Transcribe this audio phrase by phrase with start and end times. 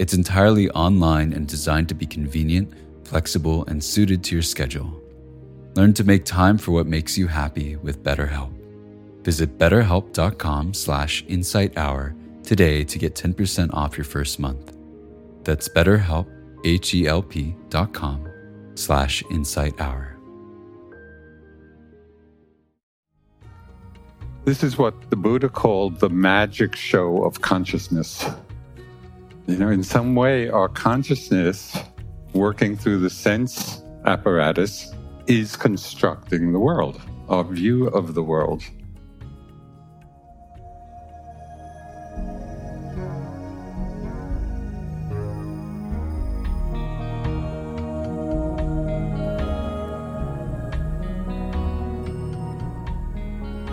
[0.00, 2.72] It's entirely online and designed to be convenient,
[3.04, 4.98] flexible, and suited to your schedule.
[5.74, 8.50] Learn to make time for what makes you happy with BetterHelp.
[9.22, 14.74] Visit betterhelp.com slash insighthour today to get 10% off your first month.
[15.44, 16.26] That's betterhelp,
[16.64, 18.26] H-E-L-P dot com
[18.76, 20.16] slash insighthour.
[24.46, 28.24] This is what the Buddha called the magic show of consciousness.
[29.50, 31.76] You know, in some way, our consciousness,
[32.34, 34.94] working through the sense apparatus,
[35.26, 38.62] is constructing the world, our view of the world.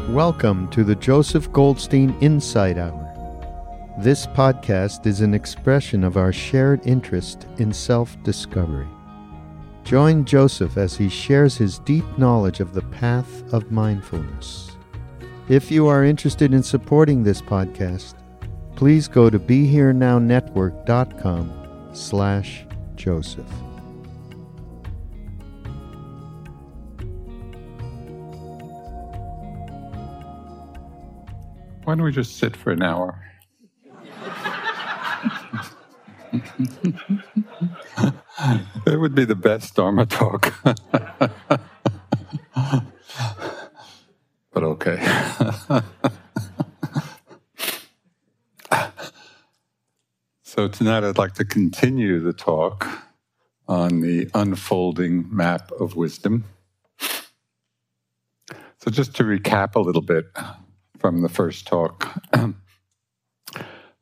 [0.09, 3.06] Welcome to the Joseph Goldstein Insight Hour.
[4.00, 8.86] This podcast is an expression of our shared interest in self discovery.
[9.84, 14.78] Join Joseph as he shares his deep knowledge of the path of mindfulness.
[15.50, 18.14] If you are interested in supporting this podcast,
[18.75, 23.52] please go to BeHereNowNetwork.com slash Joseph.
[31.84, 33.27] Why don't we just sit for an hour?
[38.86, 40.53] It would be the best Dharma talk.
[40.64, 40.80] but
[44.56, 44.97] okay.
[50.44, 52.88] so tonight I'd like to continue the talk
[53.68, 56.46] on the unfolding map of wisdom.
[58.80, 60.25] So, just to recap a little bit,
[61.00, 62.22] from the first talk.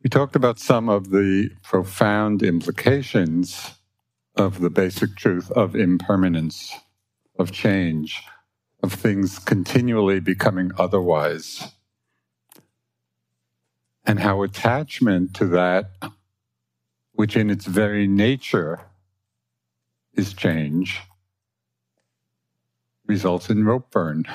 [0.06, 3.72] We talked about some of the profound implications
[4.36, 6.76] of the basic truth of impermanence,
[7.40, 8.22] of change,
[8.84, 11.72] of things continually becoming otherwise,
[14.06, 15.90] and how attachment to that,
[17.14, 18.82] which in its very nature
[20.14, 21.02] is change,
[23.08, 24.26] results in rope burn.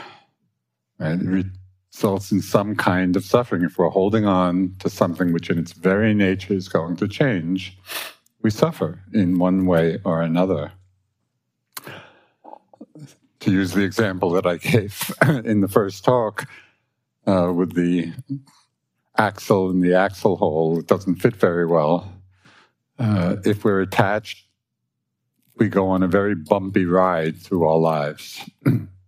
[0.98, 1.44] Right?
[1.92, 3.62] Results in some kind of suffering.
[3.62, 7.76] If we're holding on to something which in its very nature is going to change,
[8.42, 10.72] we suffer in one way or another.
[13.40, 15.12] To use the example that I gave
[15.44, 16.46] in the first talk
[17.26, 18.12] uh, with the
[19.16, 22.12] axle and the axle hole, it doesn't fit very well.
[22.98, 24.46] Uh, if we're attached,
[25.56, 28.48] we go on a very bumpy ride through our lives.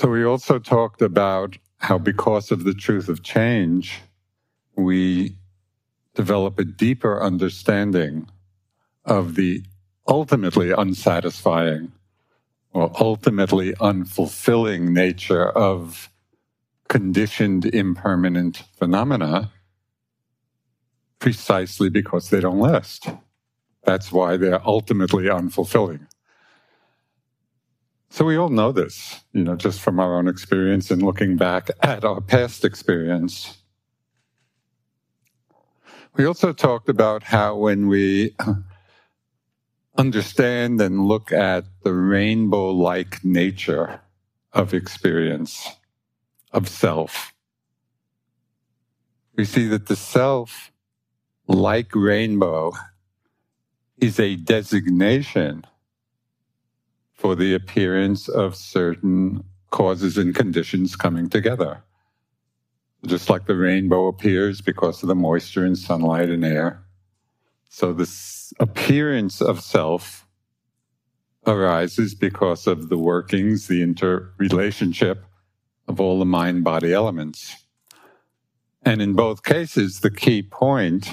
[0.00, 4.00] So, we also talked about how, because of the truth of change,
[4.74, 5.36] we
[6.14, 8.26] develop a deeper understanding
[9.04, 9.62] of the
[10.08, 11.92] ultimately unsatisfying
[12.72, 16.08] or ultimately unfulfilling nature of
[16.88, 19.52] conditioned impermanent phenomena
[21.18, 23.06] precisely because they don't last.
[23.84, 26.06] That's why they're ultimately unfulfilling.
[28.12, 31.70] So we all know this, you know, just from our own experience and looking back
[31.80, 33.56] at our past experience.
[36.16, 38.34] We also talked about how when we
[39.96, 44.00] understand and look at the rainbow like nature
[44.52, 45.68] of experience,
[46.52, 47.32] of self,
[49.36, 50.72] we see that the self,
[51.46, 52.72] like rainbow,
[53.98, 55.64] is a designation
[57.20, 61.82] for the appearance of certain causes and conditions coming together.
[63.04, 66.82] Just like the rainbow appears because of the moisture and sunlight and air.
[67.68, 70.26] So this appearance of self
[71.46, 75.22] arises because of the workings, the interrelationship
[75.88, 77.54] of all the mind body elements.
[78.82, 81.10] And in both cases, the key point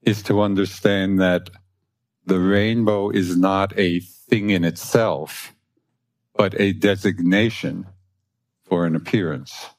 [0.00, 1.50] is to understand that
[2.24, 5.54] the rainbow is not a thing in itself,
[6.34, 7.86] but a designation
[8.64, 9.70] for an appearance.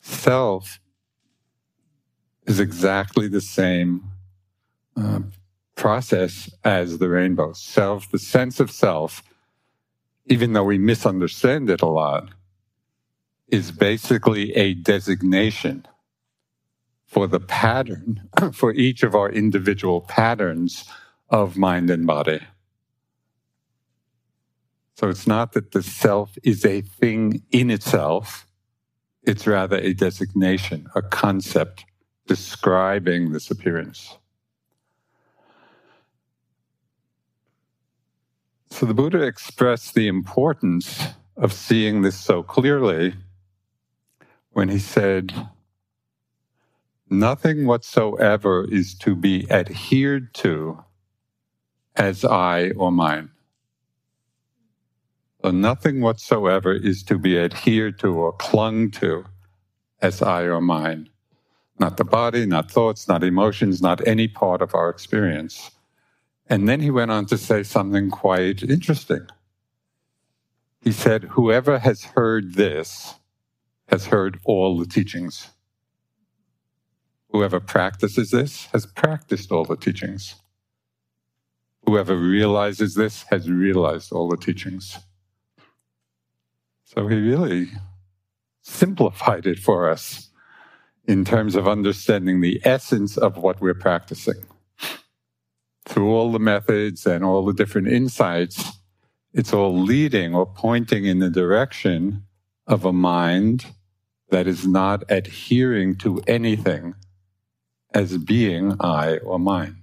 [0.00, 0.78] Self
[2.46, 4.04] is exactly the same
[4.96, 5.20] uh,
[5.74, 7.52] process as the rainbow.
[7.52, 9.22] Self, the sense of self,
[10.26, 12.28] even though we misunderstand it a lot,
[13.48, 15.86] is basically a designation
[17.08, 20.84] for the pattern, for each of our individual patterns
[21.30, 22.40] of mind and body.
[24.94, 28.46] So it's not that the self is a thing in itself,
[29.22, 31.84] it's rather a designation, a concept
[32.26, 34.18] describing this appearance.
[38.70, 41.00] So the Buddha expressed the importance
[41.36, 43.14] of seeing this so clearly
[44.50, 45.32] when he said,
[47.10, 50.84] Nothing whatsoever is to be adhered to
[51.96, 53.30] as I or mine.
[55.42, 59.24] So nothing whatsoever is to be adhered to or clung to
[60.02, 61.08] as I or mine.
[61.78, 65.70] Not the body, not thoughts, not emotions, not any part of our experience.
[66.48, 69.28] And then he went on to say something quite interesting.
[70.82, 73.14] He said, Whoever has heard this
[73.88, 75.50] has heard all the teachings.
[77.30, 80.36] Whoever practices this has practiced all the teachings.
[81.84, 84.98] Whoever realizes this has realized all the teachings.
[86.84, 87.68] So he really
[88.62, 90.30] simplified it for us
[91.06, 94.46] in terms of understanding the essence of what we're practicing.
[95.86, 98.72] Through all the methods and all the different insights,
[99.32, 102.24] it's all leading or pointing in the direction
[102.66, 103.66] of a mind
[104.30, 106.94] that is not adhering to anything
[107.94, 109.76] as being I or mine.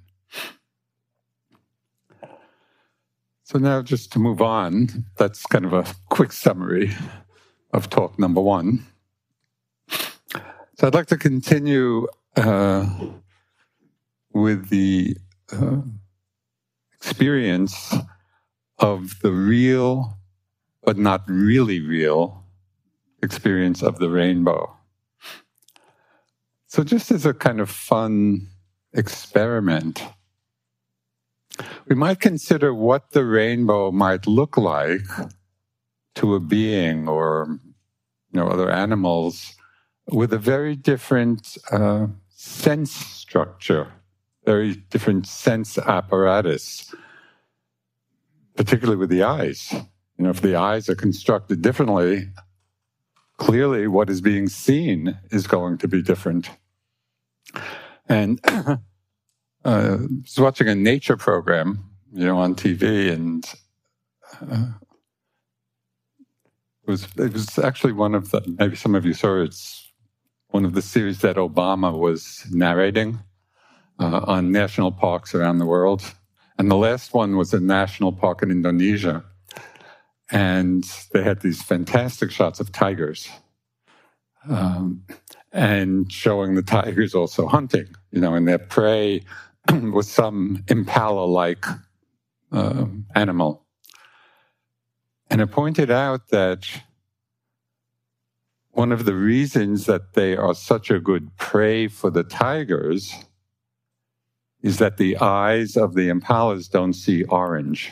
[3.44, 6.92] So now, just to move on, that's kind of a quick summary
[7.74, 8.86] of talk number one.
[10.78, 12.90] So I'd like to continue uh,
[14.34, 15.16] with the
[15.54, 15.82] uh,
[16.94, 17.94] experience
[18.80, 20.18] of the real,
[20.84, 22.44] but not really real,
[23.22, 24.76] experience of the rainbow.
[26.76, 28.50] So, just as a kind of fun
[28.92, 30.04] experiment,
[31.88, 35.08] we might consider what the rainbow might look like
[36.16, 37.60] to a being or
[38.34, 39.56] you know other animals
[40.12, 43.94] with a very different uh, sense structure,
[44.44, 46.94] very different sense apparatus,
[48.58, 49.72] particularly with the eyes.
[49.72, 52.28] You know, if the eyes are constructed differently,
[53.38, 56.50] clearly what is being seen is going to be different.
[58.08, 58.78] And uh,
[59.64, 63.46] I was watching a nature program, you know, on TV, and
[64.42, 64.68] uh,
[66.84, 69.92] it was it was actually one of the maybe some of you saw it, it's
[70.50, 73.20] one of the series that Obama was narrating
[74.00, 76.14] uh, on national parks around the world,
[76.58, 79.26] and the last one was a national park in Indonesia,
[80.32, 83.30] and they had these fantastic shots of tigers.
[84.48, 85.04] Um,
[85.56, 89.22] and showing the tigers also hunting, you know, and their prey
[89.72, 91.66] was some impala like
[92.52, 92.86] uh,
[93.16, 93.66] animal.
[95.30, 96.68] And it pointed out that
[98.72, 103.16] one of the reasons that they are such a good prey for the tigers
[104.62, 107.92] is that the eyes of the impalas don't see orange.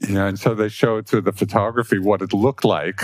[0.00, 3.02] You know, and so they showed through the photography what it looked like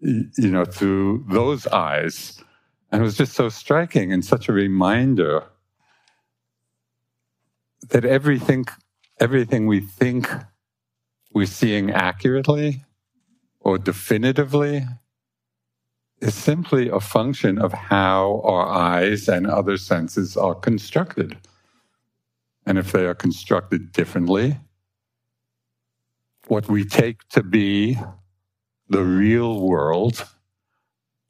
[0.00, 2.42] you know, through those eyes.
[2.90, 5.44] And it was just so striking and such a reminder
[7.88, 8.66] that everything,
[9.20, 10.28] everything we think
[11.32, 12.84] we're seeing accurately
[13.60, 14.84] or definitively
[16.20, 21.36] is simply a function of how our eyes and other senses are constructed.
[22.64, 24.58] And if they are constructed differently,
[26.48, 27.98] what we take to be
[28.88, 30.26] the real world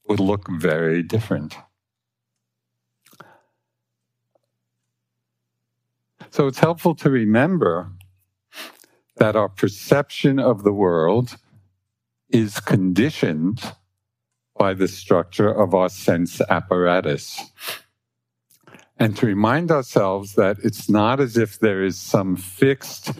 [0.09, 1.57] would look very different.
[6.31, 7.91] So it's helpful to remember
[9.17, 11.37] that our perception of the world
[12.29, 13.63] is conditioned
[14.59, 17.41] by the structure of our sense apparatus.
[18.99, 23.13] And to remind ourselves that it's not as if there is some fixed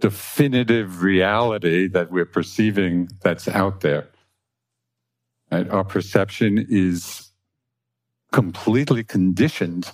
[0.00, 4.08] definitive reality that we're perceiving that's out there.
[5.50, 5.68] Right?
[5.68, 7.30] Our perception is
[8.32, 9.90] completely conditioned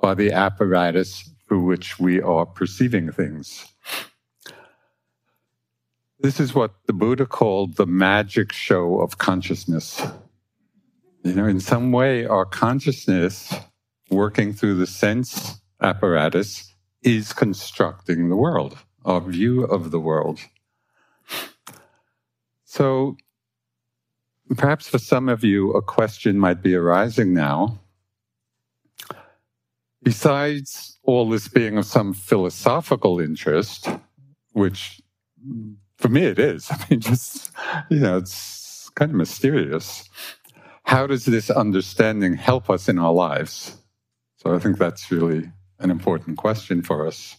[0.00, 3.66] by the apparatus through which we are perceiving things.
[6.18, 10.02] This is what the Buddha called the magic show of consciousness.
[11.22, 13.52] You know, in some way, our consciousness
[14.10, 20.40] working through the sense apparatus is constructing the world, our view of the world.
[22.64, 23.16] So,
[24.56, 27.80] perhaps for some of you, a question might be arising now.
[30.02, 33.88] Besides all this being of some philosophical interest,
[34.52, 35.00] which
[35.98, 37.50] for me it is, I mean, just,
[37.90, 40.08] you know, it's kind of mysterious.
[40.84, 43.76] How does this understanding help us in our lives?
[44.36, 47.36] So I think that's really an important question for us.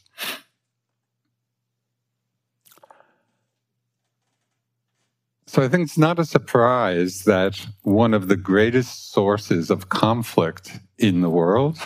[5.47, 10.79] So I think it's not a surprise that one of the greatest sources of conflict
[10.97, 11.77] in the world,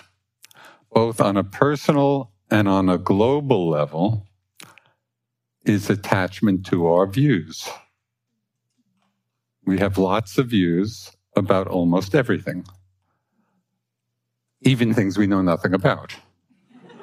[0.93, 4.25] both on a personal and on a global level,
[5.65, 7.67] is attachment to our views.
[9.65, 12.65] We have lots of views about almost everything,
[14.61, 16.15] even things we know nothing about.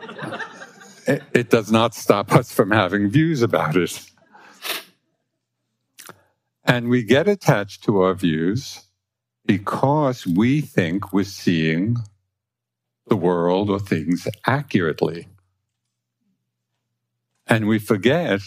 [1.06, 4.00] it, it does not stop us from having views about it.
[6.66, 8.82] And we get attached to our views
[9.46, 11.96] because we think we're seeing
[13.08, 15.28] the world or things accurately.
[17.46, 18.40] And we forget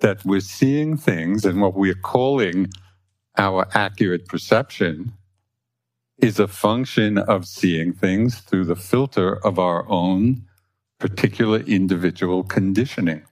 [0.00, 2.70] that we're seeing things and what we're calling
[3.38, 5.12] our accurate perception
[6.18, 10.42] is a function of seeing things through the filter of our own
[10.98, 13.22] particular individual conditioning.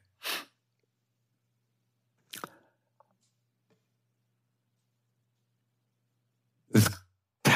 [6.72, 6.88] This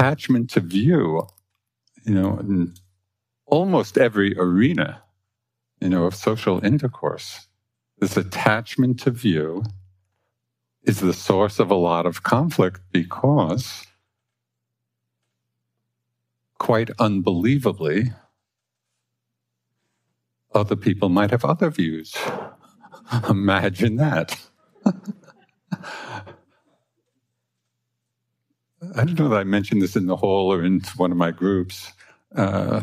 [0.03, 1.29] attachment to view,
[2.05, 2.75] you know, in
[3.47, 5.01] almost every arena,
[5.81, 7.47] you know, of social intercourse,
[8.01, 9.63] this attachment to view
[10.83, 13.87] is the source of a lot of conflict because
[16.59, 18.13] quite unbelievably,
[20.53, 22.17] other people might have other views.
[23.29, 24.37] Imagine that.
[28.97, 31.31] I don't know that I mentioned this in the hall or in one of my
[31.31, 31.93] groups.
[32.35, 32.83] Uh,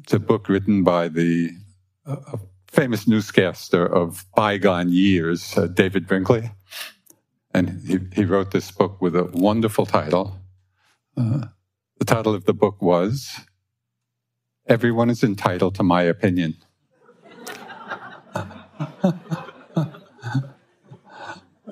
[0.00, 1.50] it's a book written by the
[2.06, 2.36] uh,
[2.68, 6.50] famous newscaster of bygone years, uh, David Brinkley.
[7.52, 10.38] And he, he wrote this book with a wonderful title
[11.16, 11.46] uh,
[11.98, 13.40] the title of the book was
[14.66, 16.56] Everyone is Entitled to My Opinion.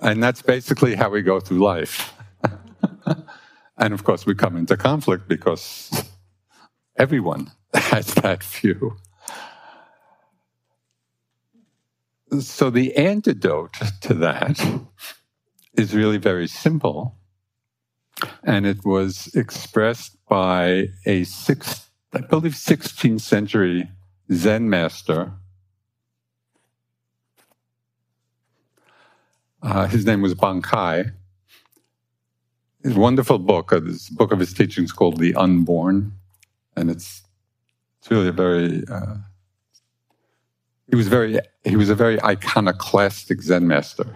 [0.02, 2.12] and that's basically how we go through life.
[3.78, 5.90] and of course, we come into conflict because
[6.98, 8.96] everyone has that view.
[12.40, 14.58] So, the antidote to that
[15.76, 17.16] is really very simple
[18.44, 23.88] and it was expressed by a six, I believe, 16th century
[24.32, 25.32] Zen master.
[29.62, 31.12] Uh, his name was Bankei.
[32.82, 36.12] His wonderful book, uh, this book of his teachings called The Unborn,
[36.76, 37.22] and it's
[38.00, 39.16] it's really a very uh,
[40.88, 44.06] he was very he was a very iconoclastic Zen master,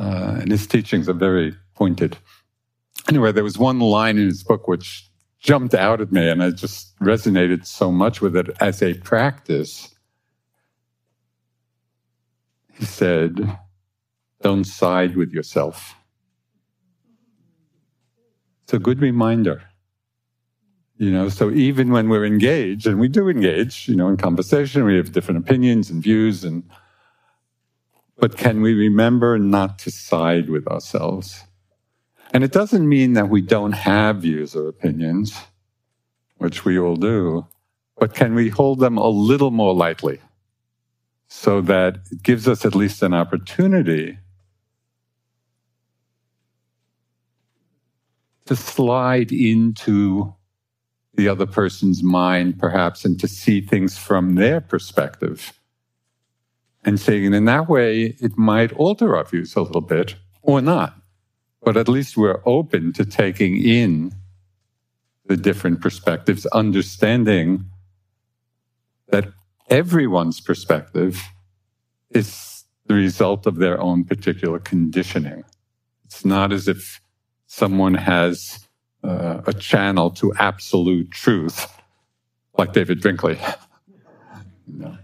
[0.00, 2.18] uh, and his teachings are very pointed
[3.08, 5.08] anyway, there was one line in his book which
[5.38, 9.94] jumped out at me and I just resonated so much with it as a practice.
[12.74, 13.58] He said,
[14.42, 15.94] Don't side with yourself.
[18.64, 19.62] It's a good reminder.
[20.98, 24.84] You know, so even when we're engaged, and we do engage, you know, in conversation,
[24.84, 26.64] we have different opinions and views, and
[28.18, 31.44] but can we remember not to side with ourselves?
[32.32, 35.38] And it doesn't mean that we don't have views or opinions,
[36.38, 37.46] which we all do,
[37.98, 40.20] but can we hold them a little more lightly
[41.28, 44.18] so that it gives us at least an opportunity
[48.46, 50.34] to slide into
[51.14, 55.52] the other person's mind, perhaps, and to see things from their perspective.
[56.84, 60.96] And saying, in that way, it might alter our views a little bit or not
[61.66, 64.12] but at least we're open to taking in
[65.26, 67.64] the different perspectives, understanding
[69.08, 69.32] that
[69.68, 71.20] everyone's perspective
[72.10, 75.42] is the result of their own particular conditioning.
[76.04, 77.00] It's not as if
[77.46, 78.66] someone has
[79.02, 81.66] uh, a channel to absolute truth,
[82.58, 83.38] like David Brinkley.
[84.66, 84.98] no.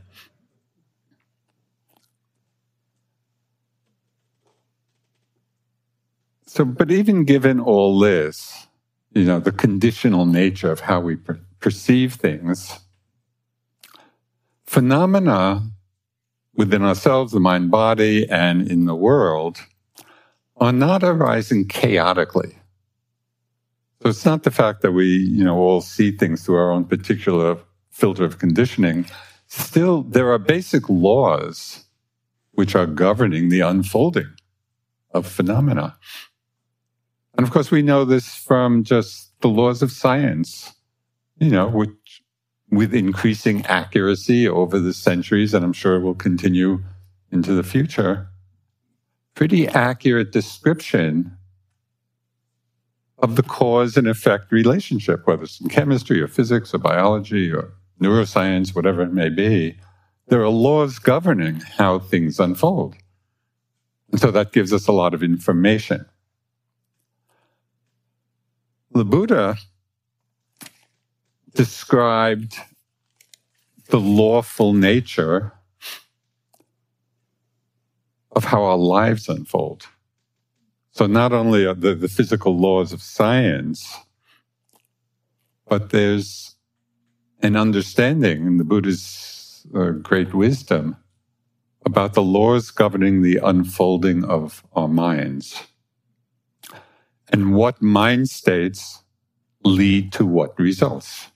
[6.46, 8.66] So, but even given all this,
[9.14, 12.78] you know, the conditional nature of how we per- perceive things,
[14.66, 15.62] phenomena
[16.54, 19.62] within ourselves, the mind body, and in the world
[20.62, 22.56] are not arising chaotically.
[24.00, 26.84] So it's not the fact that we, you know, all see things through our own
[26.84, 27.58] particular
[27.90, 29.06] filter of conditioning.
[29.48, 31.84] Still, there are basic laws
[32.52, 34.30] which are governing the unfolding
[35.10, 35.98] of phenomena.
[37.36, 40.72] And of course, we know this from just the laws of science,
[41.40, 42.22] you know, which
[42.70, 46.84] with increasing accuracy over the centuries, and I'm sure will continue
[47.32, 48.28] into the future,
[49.34, 51.36] pretty accurate description
[53.18, 57.72] of the cause and effect relationship, whether it's in chemistry or physics or biology or
[58.00, 59.76] neuroscience, whatever it may be.
[60.26, 62.96] There are laws governing how things unfold.
[64.10, 66.04] And so that gives us a lot of information.
[68.90, 69.56] The Buddha
[71.54, 72.56] described
[73.88, 75.52] the lawful nature
[78.34, 79.86] of how our lives unfold.
[80.90, 83.96] So not only are the, the physical laws of science,
[85.66, 86.54] but there's
[87.40, 90.96] an understanding in the Buddha's uh, great wisdom
[91.84, 95.62] about the laws governing the unfolding of our minds
[97.32, 99.02] and what mind states
[99.64, 101.28] lead to what results.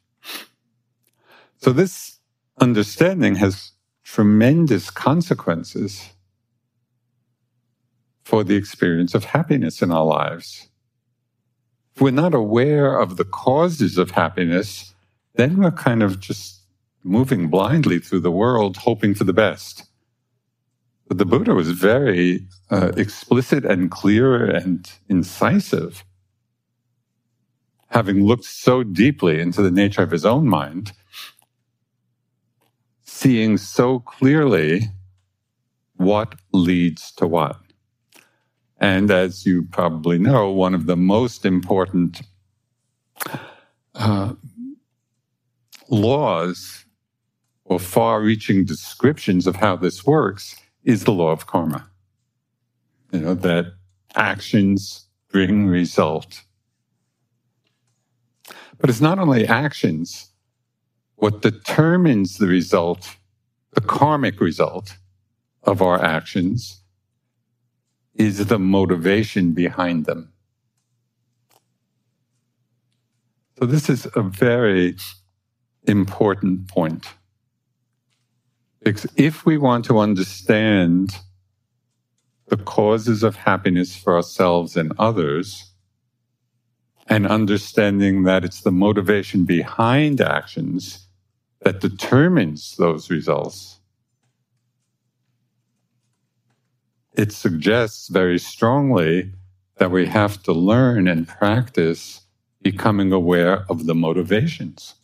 [1.58, 2.18] So this
[2.60, 3.72] understanding has
[4.04, 6.10] tremendous consequences
[8.26, 10.68] for the experience of happiness in our lives.
[11.94, 14.96] If we're not aware of the causes of happiness,
[15.36, 16.60] then we're kind of just
[17.04, 19.84] moving blindly through the world, hoping for the best.
[21.06, 26.04] But the Buddha was very uh, explicit and clear and incisive.
[27.90, 30.90] Having looked so deeply into the nature of his own mind,
[33.04, 34.88] seeing so clearly
[35.94, 37.60] what leads to what.
[38.78, 42.22] And as you probably know, one of the most important
[43.94, 44.34] uh,
[45.88, 46.84] laws
[47.64, 51.88] or far reaching descriptions of how this works is the law of karma.
[53.12, 53.72] You know, that
[54.14, 56.42] actions bring result.
[58.78, 60.30] But it's not only actions.
[61.16, 63.16] What determines the result,
[63.72, 64.96] the karmic result
[65.62, 66.82] of our actions,
[68.18, 70.32] is the motivation behind them.
[73.58, 74.96] So, this is a very
[75.84, 77.06] important point.
[78.82, 81.16] Because if we want to understand
[82.48, 85.72] the causes of happiness for ourselves and others,
[87.08, 91.06] and understanding that it's the motivation behind actions
[91.60, 93.80] that determines those results,
[97.16, 99.32] it suggests very strongly
[99.78, 102.22] that we have to learn and practice
[102.62, 104.94] becoming aware of the motivations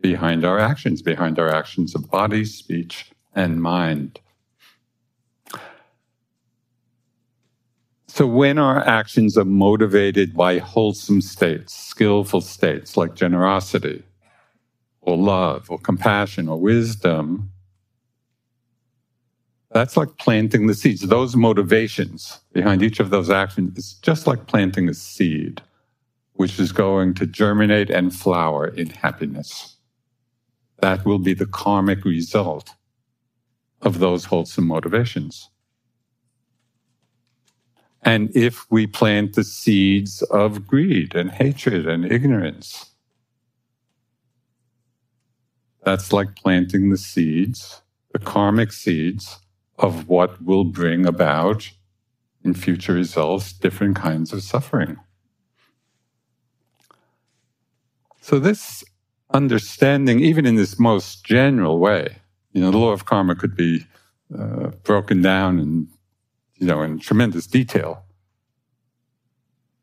[0.00, 4.20] behind our actions, behind our actions of body, speech, and mind.
[8.06, 14.04] So, when our actions are motivated by wholesome states, skillful states like generosity,
[15.00, 17.50] or love, or compassion, or wisdom,
[19.74, 21.00] that's like planting the seeds.
[21.00, 25.60] Those motivations behind each of those actions is just like planting a seed,
[26.34, 29.76] which is going to germinate and flower in happiness.
[30.78, 32.72] That will be the karmic result
[33.82, 35.50] of those wholesome motivations.
[38.02, 42.92] And if we plant the seeds of greed and hatred and ignorance,
[45.82, 47.82] that's like planting the seeds,
[48.12, 49.40] the karmic seeds
[49.78, 51.70] of what will bring about
[52.42, 54.98] in future results different kinds of suffering.
[58.20, 58.84] So, this
[59.32, 62.18] understanding, even in this most general way,
[62.52, 63.86] you know, the law of karma could be
[64.38, 65.88] uh, broken down and,
[66.56, 68.04] you know, in tremendous detail.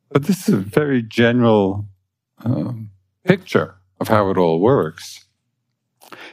[0.09, 1.85] But this is a very general
[2.43, 2.89] um,
[3.23, 5.25] picture of how it all works.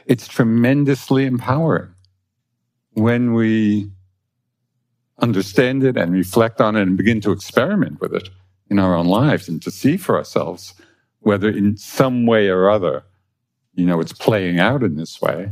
[0.05, 1.93] It's tremendously empowering
[2.99, 3.89] when we
[5.19, 8.29] understand it and reflect on it and begin to experiment with it
[8.69, 10.73] in our own lives and to see for ourselves
[11.19, 13.03] whether in some way or other,
[13.73, 15.51] you know, it's playing out in this way.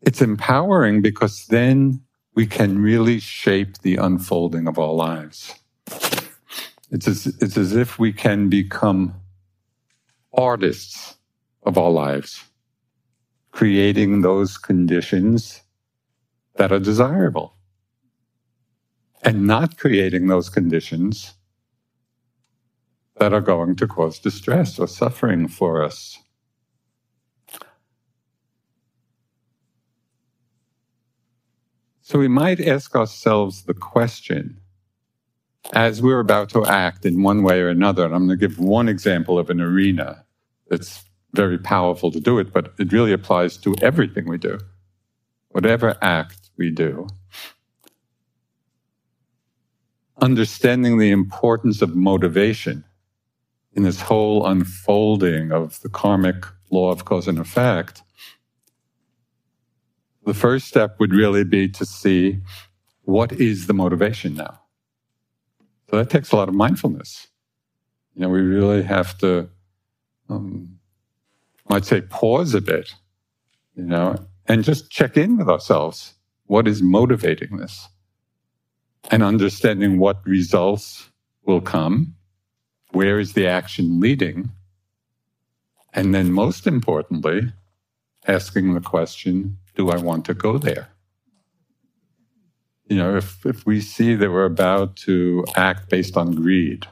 [0.00, 2.02] It's empowering because then
[2.34, 5.54] we can really shape the unfolding of our lives.
[6.90, 9.14] It's as, it's as if we can become
[10.32, 11.16] artists
[11.62, 12.44] of our lives,
[13.54, 15.62] creating those conditions
[16.56, 17.54] that are desirable
[19.22, 21.34] and not creating those conditions
[23.20, 26.18] that are going to cause distress or suffering for us.
[32.02, 34.58] So we might ask ourselves the question
[35.72, 38.58] as we're about to act in one way or another, and I'm going to give
[38.58, 40.24] one example of an arena
[40.68, 41.03] that's
[41.34, 44.58] very powerful to do it, but it really applies to everything we do.
[45.50, 47.06] Whatever act we do,
[50.20, 52.84] understanding the importance of motivation
[53.74, 58.02] in this whole unfolding of the karmic law of cause and effect,
[60.24, 62.38] the first step would really be to see
[63.02, 64.60] what is the motivation now.
[65.90, 67.28] So that takes a lot of mindfulness.
[68.14, 69.48] You know, we really have to,
[70.30, 70.73] um,
[71.68, 72.94] might say, pause a bit,
[73.74, 76.14] you know, and just check in with ourselves.
[76.46, 77.88] What is motivating this?
[79.10, 81.10] And understanding what results
[81.44, 82.14] will come.
[82.90, 84.50] Where is the action leading?
[85.92, 87.52] And then, most importantly,
[88.26, 90.88] asking the question do I want to go there?
[92.86, 96.86] You know, if, if we see that we're about to act based on greed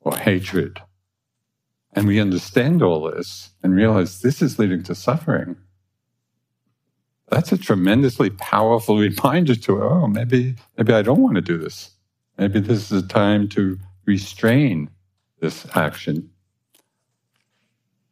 [0.00, 0.80] or hatred,
[1.92, 5.56] and we understand all this and realize this is leading to suffering,
[7.28, 11.90] that's a tremendously powerful reminder to, oh, maybe, maybe I don't want to do this.
[12.38, 14.90] Maybe this is a time to restrain
[15.40, 16.30] this action.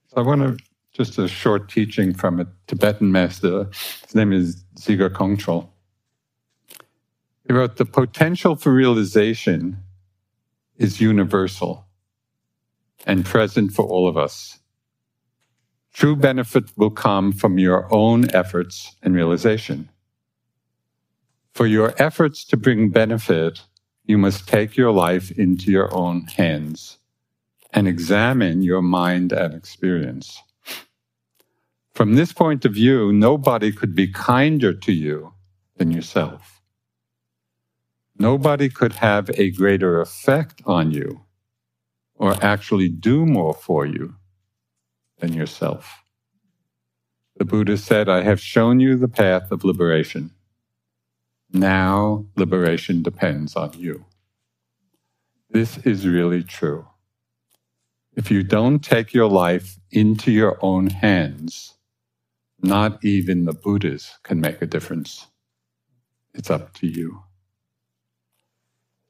[0.08, 3.68] So I want to just a short teaching from a Tibetan master.
[4.06, 5.68] His name is Dzigar Kongtrul.
[7.46, 9.76] He wrote, The potential for realization
[10.78, 11.85] is universal
[13.04, 14.58] and present for all of us.
[15.92, 19.88] True benefit will come from your own efforts and realization.
[21.54, 23.62] For your efforts to bring benefit,
[24.04, 26.98] you must take your life into your own hands
[27.72, 30.42] and examine your mind and experience.
[31.94, 35.32] From this point of view, nobody could be kinder to you
[35.76, 36.60] than yourself.
[38.18, 41.25] Nobody could have a greater effect on you
[42.16, 44.16] or actually do more for you
[45.18, 46.02] than yourself.
[47.36, 50.30] The Buddha said, I have shown you the path of liberation.
[51.52, 54.06] Now liberation depends on you.
[55.50, 56.86] This is really true.
[58.14, 61.74] If you don't take your life into your own hands,
[62.62, 65.26] not even the Buddhas can make a difference.
[66.34, 67.22] It's up to you.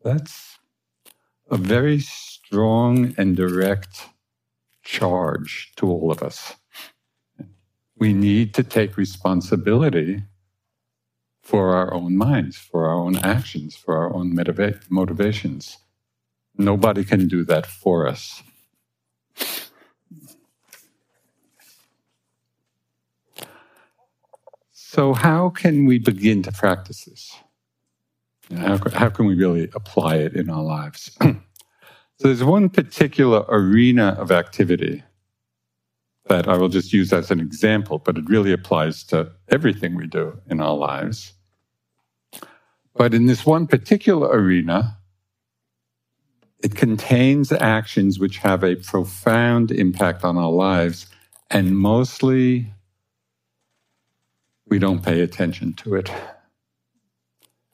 [0.03, 0.59] That's
[1.50, 4.09] a very strong and direct
[4.85, 6.54] charge to all of us.
[7.98, 10.24] We need to take responsibility
[11.42, 15.78] for our own minds, for our own actions, for our own motiva- motivations.
[16.59, 18.42] Nobody can do that for us.
[24.72, 27.37] So, how can we begin to practice this?
[28.54, 31.16] How, how can we really apply it in our lives?
[31.20, 31.35] so,
[32.20, 35.02] there's one particular arena of activity
[36.28, 40.06] that I will just use as an example, but it really applies to everything we
[40.06, 41.32] do in our lives.
[42.94, 44.98] But in this one particular arena,
[46.62, 51.06] it contains actions which have a profound impact on our lives
[51.50, 52.72] and mostly
[54.66, 56.11] we don't pay attention to it.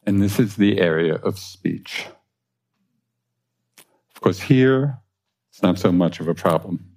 [0.05, 2.07] And this is the area of speech.
[4.15, 4.99] Of course, here,
[5.51, 6.93] it's not so much of a problem.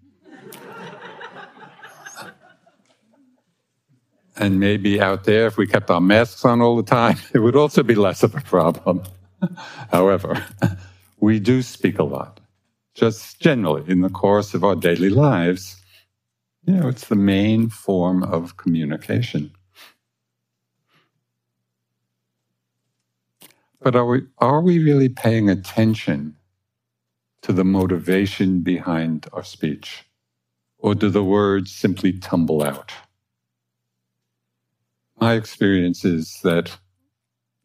[4.37, 7.55] and maybe out there, if we kept our masks on all the time, it would
[7.55, 9.03] also be less of a problem.
[9.91, 10.43] However,
[11.19, 12.39] we do speak a lot,
[12.93, 15.81] just generally in the course of our daily lives.
[16.65, 19.51] You know, it's the main form of communication.
[23.85, 26.37] But are we, are we really paying attention
[27.43, 30.05] to the motivation behind our speech?
[30.79, 32.91] Or do the words simply tumble out?
[35.21, 36.79] My experience is that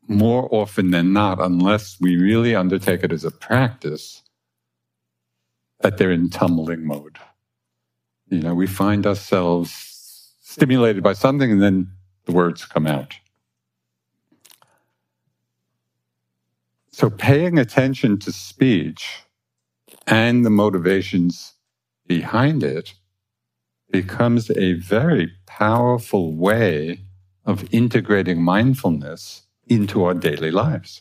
[0.09, 4.22] more often than not, unless we really undertake it as a practice,
[5.80, 7.16] that they're in tumbling mode.
[8.28, 11.90] You know, we find ourselves stimulated by something and then
[12.26, 13.14] the words come out.
[17.00, 19.22] So paying attention to speech
[20.06, 21.54] and the motivations
[22.06, 22.92] behind it
[23.90, 27.00] becomes a very powerful way
[27.46, 31.00] of integrating mindfulness into our daily lives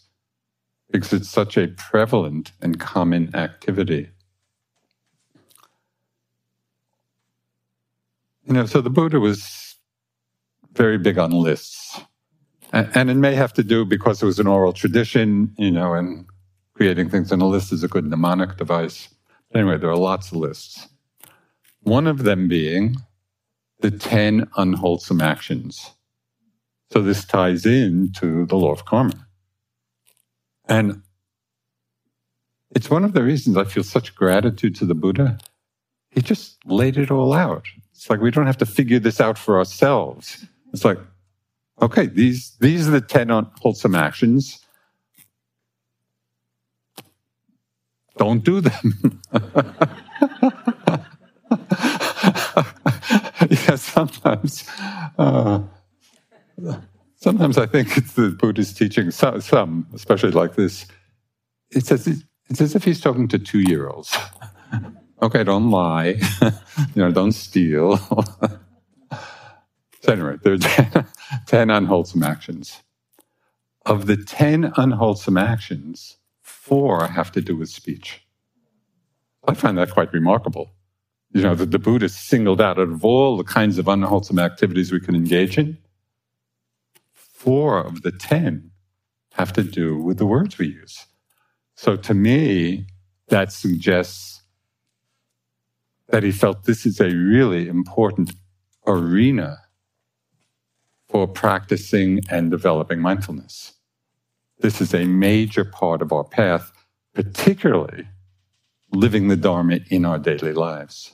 [0.90, 4.10] because it's such a prevalent and common activity.
[8.48, 9.76] You know, so the Buddha was
[10.72, 12.00] very big on lists.
[12.72, 16.26] And, it may have to do because it was an oral tradition, you know, and
[16.76, 19.10] creating things in a list is a good mnemonic device.
[19.52, 20.88] But Anyway, there are lots of lists.
[21.82, 22.98] One of them being
[23.80, 25.92] the 10 unwholesome actions.
[26.92, 29.28] So this ties in to the law of karma.
[30.68, 31.02] And
[32.76, 35.40] it's one of the reasons I feel such gratitude to the Buddha.
[36.12, 37.66] He just laid it all out.
[37.92, 40.46] It's like we don't have to figure this out for ourselves.
[40.74, 41.00] It's like,
[41.82, 44.66] okay, these, these are the 10 unwholesome actions.
[48.18, 49.22] Don't do them.
[53.50, 54.70] yeah, sometimes,
[55.18, 55.62] uh,
[57.16, 59.12] sometimes I think it's the Buddhist teaching.
[59.12, 60.86] Some, some, especially like this,
[61.72, 62.08] it's as
[62.50, 64.18] it's as if he's talking to two-year-olds.
[65.22, 66.52] okay, don't lie, you
[66.96, 67.98] know, don't steal.
[70.02, 71.06] so anyway, there are ten,
[71.48, 72.82] 10 unwholesome actions.
[73.86, 78.22] Of the 10 unwholesome actions, four have to do with speech.
[79.48, 80.72] I find that quite remarkable
[81.32, 85.00] you know, that the Buddha singled out of all the kinds of unwholesome activities we
[85.00, 85.78] can engage in,
[87.14, 88.72] four of the 10
[89.34, 91.06] have to do with the words we use.
[91.76, 92.88] So to me,
[93.28, 94.42] that suggests
[96.08, 98.34] that he felt this is a really important
[98.88, 99.60] arena
[101.20, 103.74] for practicing and developing mindfulness.
[104.60, 106.72] This is a major part of our path,
[107.14, 108.08] particularly
[108.94, 111.14] living the Dharma in our daily lives.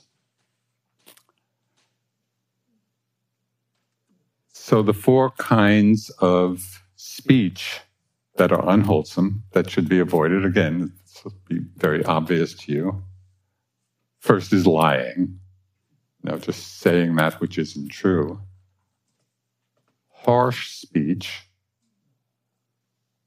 [4.52, 7.80] So, the four kinds of speech
[8.36, 13.02] that are unwholesome, that should be avoided, again, this will be very obvious to you.
[14.20, 15.40] First is lying,
[16.22, 18.40] you know, just saying that which isn't true.
[20.26, 21.48] Harsh speech.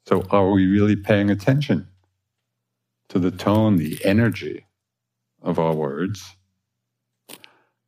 [0.08, 1.88] So, are we really paying attention
[3.10, 4.66] to the tone, the energy
[5.42, 6.36] of our words?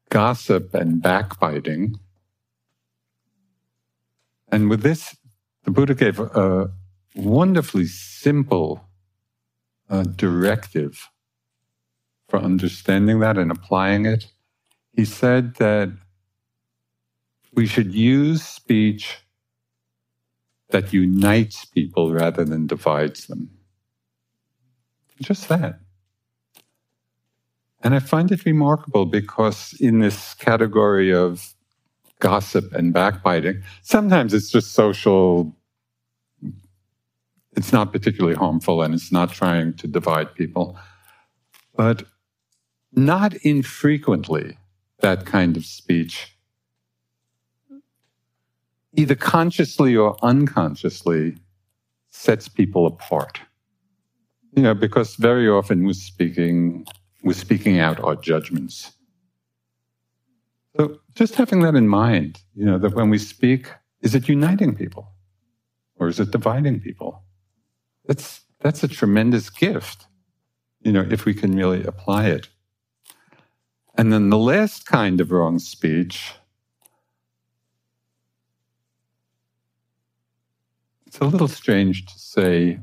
[0.09, 1.99] Gossip and backbiting
[4.51, 5.15] and with this,
[5.63, 6.69] the Buddha gave a
[7.15, 8.85] wonderfully simple
[9.89, 11.07] uh, directive
[12.27, 14.27] for understanding that and applying it.
[14.93, 15.93] He said that
[17.53, 19.17] we should use speech
[20.69, 23.49] that unites people rather than divides them.
[25.21, 25.79] Just that.
[27.83, 31.53] And I find it remarkable because in this category of
[32.21, 33.61] gossip and backbiting.
[33.81, 35.53] Sometimes it's just social,
[37.57, 40.79] it's not particularly harmful and it's not trying to divide people.
[41.75, 42.03] But
[42.93, 44.57] not infrequently,
[44.99, 46.37] that kind of speech,
[48.95, 51.37] either consciously or unconsciously,
[52.09, 53.39] sets people apart.
[54.55, 56.85] You know, because very often we're speaking,
[57.23, 58.91] we're speaking out our judgments.
[60.75, 63.69] So just having that in mind, you know, that when we speak,
[64.01, 65.07] is it uniting people
[65.95, 67.23] or is it dividing people?
[68.05, 70.05] That's, that's a tremendous gift,
[70.81, 72.49] you know, if we can really apply it.
[73.97, 76.33] And then the last kind of wrong speech,
[81.11, 82.79] it's a little strange to say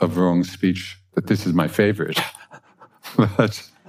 [0.00, 2.20] of wrong speech that this is my favorite,
[3.16, 3.68] but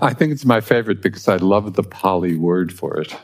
[0.00, 3.14] I think it's my favorite because I love the Pali word for it.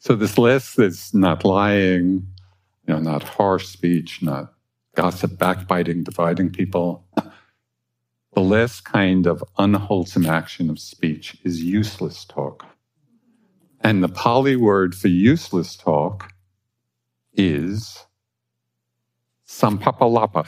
[0.00, 2.26] So this list is not lying,
[2.86, 4.52] you know, not harsh speech, not
[4.96, 7.06] gossip, backbiting, dividing people.
[8.34, 12.66] The last kind of unwholesome action of speech is useless talk.
[13.86, 16.32] And the Pali word for useless talk
[17.34, 18.04] is
[19.46, 20.44] samphappalapa.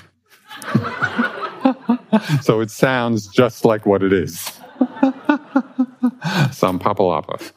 [2.43, 4.39] so it sounds just like what it is.
[6.51, 7.53] Samphappalapa.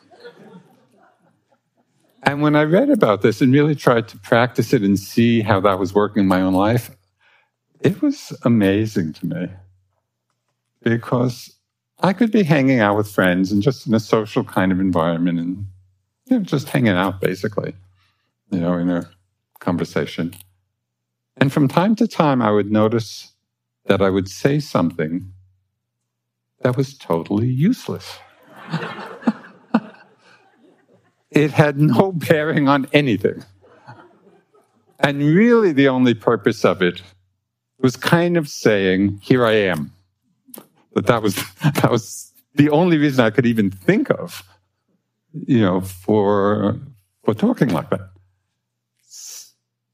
[2.22, 5.60] And when I read about this and really tried to practice it and see how
[5.62, 6.92] that was working in my own life,
[7.80, 9.48] it was amazing to me
[10.84, 11.52] because
[12.02, 15.40] I could be hanging out with friends and just in a social kind of environment
[15.40, 15.66] and
[16.32, 17.76] you know, just hanging out basically,
[18.50, 19.10] you know, in a
[19.60, 20.34] conversation.
[21.38, 23.34] And from time to time, I would notice
[23.86, 25.34] that I would say something
[26.62, 28.18] that was totally useless.
[31.32, 33.44] it had no bearing on anything.
[35.00, 37.02] And really, the only purpose of it
[37.80, 39.92] was kind of saying, Here I am.
[40.94, 44.44] But that was, that was the only reason I could even think of,
[45.34, 46.80] you know, for,
[47.24, 48.10] for talking like that.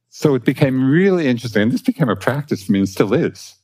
[0.09, 1.63] So it became really interesting.
[1.63, 3.55] And this became a practice for me and still is.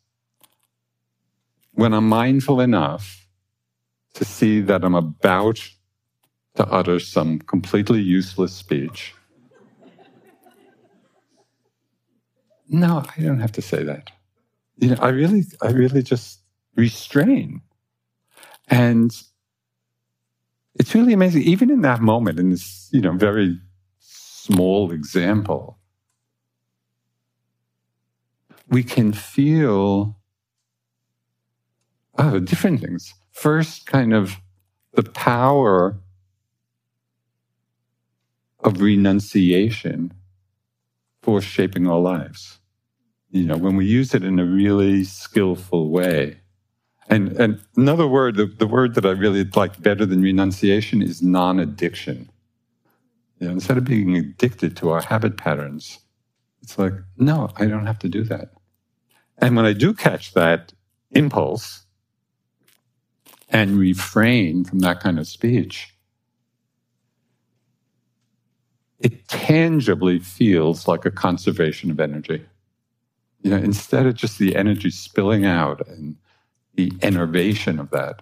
[1.72, 3.28] When I'm mindful enough
[4.14, 5.60] to see that I'm about
[6.56, 9.16] to utter some completely useless speech.
[12.70, 14.12] No, I don't have to say that.
[14.78, 16.40] You know, I really, I really just
[16.76, 17.62] restrain.
[18.68, 19.12] And
[20.76, 23.60] it's really amazing, even in that moment, in this, you know, very
[24.00, 25.80] small example,
[28.68, 30.18] we can feel
[32.18, 33.14] oh, different things.
[33.32, 34.38] First, kind of
[34.94, 35.98] the power
[38.60, 40.14] of renunciation
[41.22, 42.60] for shaping our lives.
[43.32, 46.43] You know, when we use it in a really skillful way.
[47.10, 51.22] And, and another word, the, the word that I really like better than renunciation is
[51.22, 52.30] non addiction.
[53.40, 56.00] You know, instead of being addicted to our habit patterns,
[56.62, 58.54] it's like, no, I don't have to do that.
[59.40, 60.72] And when I do catch that
[61.12, 61.84] impulse
[63.50, 65.94] and refrain from that kind of speech,
[69.00, 72.46] it tangibly feels like a conservation of energy.
[73.42, 76.16] You know, instead of just the energy spilling out and
[76.76, 78.22] the enervation of that.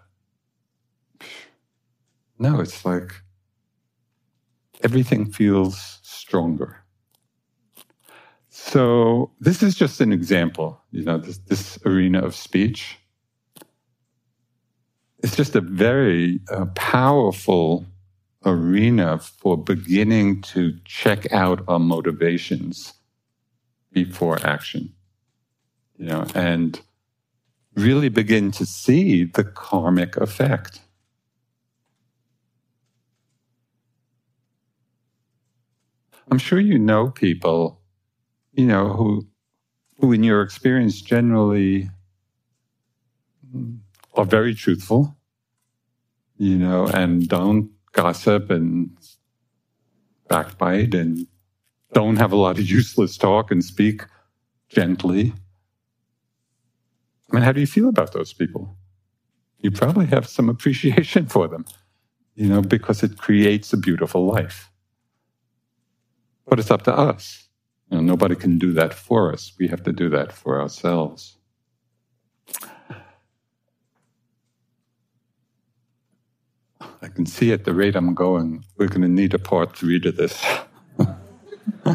[2.39, 3.21] No, it's like
[4.83, 6.77] everything feels stronger.
[8.49, 12.97] So this is just an example, you know, this, this arena of speech.
[15.23, 17.85] It's just a very uh, powerful
[18.45, 22.93] arena for beginning to check out our motivations
[23.91, 24.91] before action,
[25.97, 26.81] you know, and
[27.75, 30.81] really begin to see the karmic effect.
[36.29, 37.81] I'm sure you know people
[38.53, 39.27] you know, who,
[39.99, 41.89] who in your experience generally
[44.13, 45.15] are very truthful,
[46.37, 48.89] you know, and don't gossip and
[50.27, 51.27] backbite and
[51.93, 54.03] don't have a lot of useless talk and speak
[54.69, 55.33] gently.
[57.31, 58.75] I mean, how do you feel about those people?
[59.59, 61.65] You probably have some appreciation for them,
[62.35, 64.69] you know, because it creates a beautiful life.
[66.45, 67.47] But it's up to us
[67.91, 69.51] you know, nobody can do that for us.
[69.59, 71.35] We have to do that for ourselves.
[77.03, 79.99] I can see at the rate I'm going, we're going to need a part three
[79.99, 80.41] to this.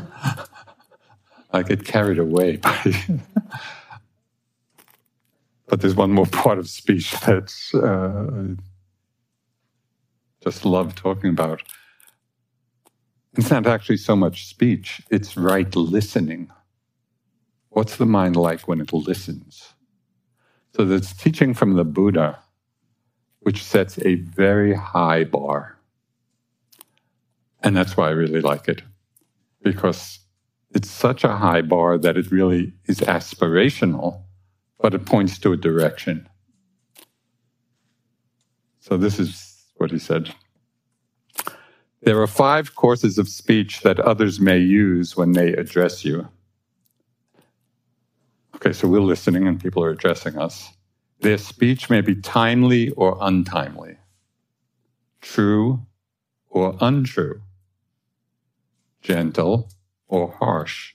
[1.52, 2.92] I get carried away by.
[5.76, 8.56] But there's one more part of speech that uh, I
[10.42, 11.62] just love talking about.
[13.34, 16.50] It's not actually so much speech, it's right listening.
[17.68, 19.74] What's the mind like when it listens?
[20.74, 22.38] So there's teaching from the Buddha,
[23.40, 25.76] which sets a very high bar.
[27.62, 28.80] And that's why I really like it,
[29.62, 30.20] because
[30.70, 34.22] it's such a high bar that it really is aspirational,
[34.78, 36.28] but it points to a direction.
[38.80, 40.34] So this is what he said.
[42.02, 46.28] There are five courses of speech that others may use when they address you.
[48.54, 50.70] Okay, so we're listening and people are addressing us.
[51.20, 53.96] Their speech may be timely or untimely,
[55.20, 55.80] true
[56.48, 57.40] or untrue,
[59.02, 59.70] gentle
[60.08, 60.94] or harsh,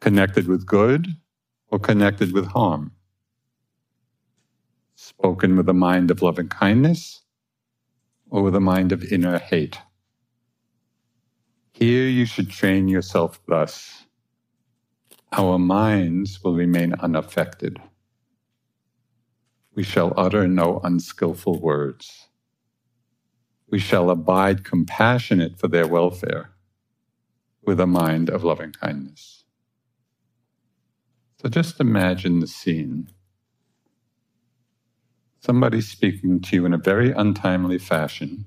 [0.00, 1.08] connected with good
[1.72, 2.92] or connected with harm,
[4.94, 7.22] spoken with a mind of loving kindness
[8.28, 9.78] or with a mind of inner hate.
[11.72, 14.04] Here you should train yourself thus.
[15.32, 17.80] Our minds will remain unaffected.
[19.74, 22.28] We shall utter no unskillful words.
[23.70, 26.50] We shall abide compassionate for their welfare
[27.62, 29.41] with a mind of loving kindness.
[31.42, 33.10] So just imagine the scene
[35.40, 38.46] somebody speaking to you in a very untimely fashion.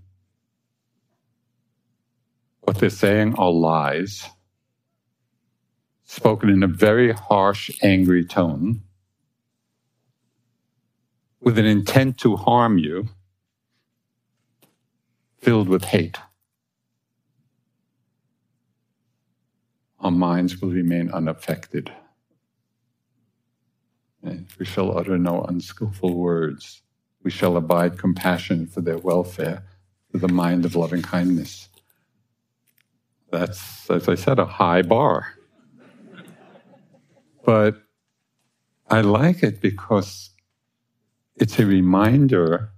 [2.61, 4.25] What they're saying are lies.
[6.05, 8.81] spoken in a very harsh, angry tone,
[11.41, 13.09] with an intent to harm you,
[15.39, 16.17] filled with hate.
[19.99, 21.91] Our minds will remain unaffected.
[24.57, 26.81] We shall utter no unskillful words.
[27.23, 29.63] We shall abide compassion for their welfare,
[30.11, 31.69] for the mind of loving kindness.
[33.31, 35.27] That's, as I said, a high bar.
[37.43, 37.83] But
[38.89, 40.31] I like it because
[41.35, 42.71] it's a reminder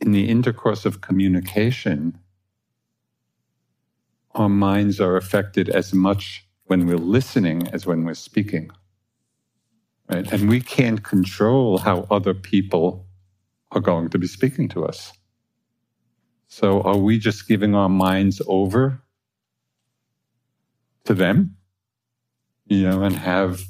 [0.00, 2.18] in the intercourse of communication,
[4.34, 8.70] our minds are affected as much when we're listening as when we're speaking.
[10.10, 10.30] Right?
[10.32, 13.06] And we can't control how other people
[13.72, 15.12] are going to be speaking to us.
[16.48, 19.02] So are we just giving our minds over
[21.04, 21.56] to them?
[22.66, 23.62] You know, and have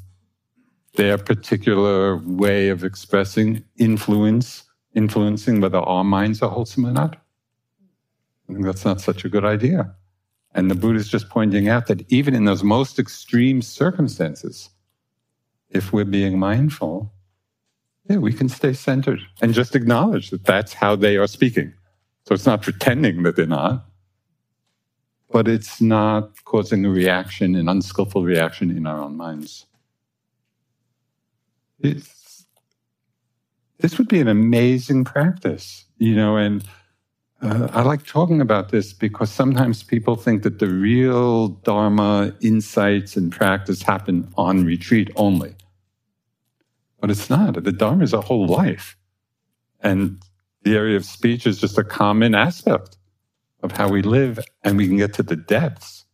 [0.95, 4.63] their particular way of expressing influence,
[4.95, 7.15] influencing whether our minds are wholesome or not?
[8.49, 9.95] I think that's not such a good idea.
[10.53, 14.69] And the Buddha is just pointing out that even in those most extreme circumstances,
[15.69, 17.13] if we're being mindful,
[18.09, 21.73] yeah, we can stay centered and just acknowledge that that's how they are speaking.
[22.25, 23.85] So it's not pretending that they're not,
[25.29, 29.65] but it's not causing a reaction, an unskillful reaction in our own minds.
[31.79, 32.45] It's,
[33.79, 36.63] this would be an amazing practice, you know, and
[37.41, 43.15] uh, I like talking about this because sometimes people think that the real Dharma insights
[43.15, 45.55] and practice happen on retreat only.
[46.99, 47.63] But it's not.
[47.63, 48.97] The Dharma is a whole life.
[49.81, 50.19] And
[50.63, 52.97] the area of speech is just a common aspect
[53.61, 54.39] of how we live.
[54.63, 56.05] And we can get to the depths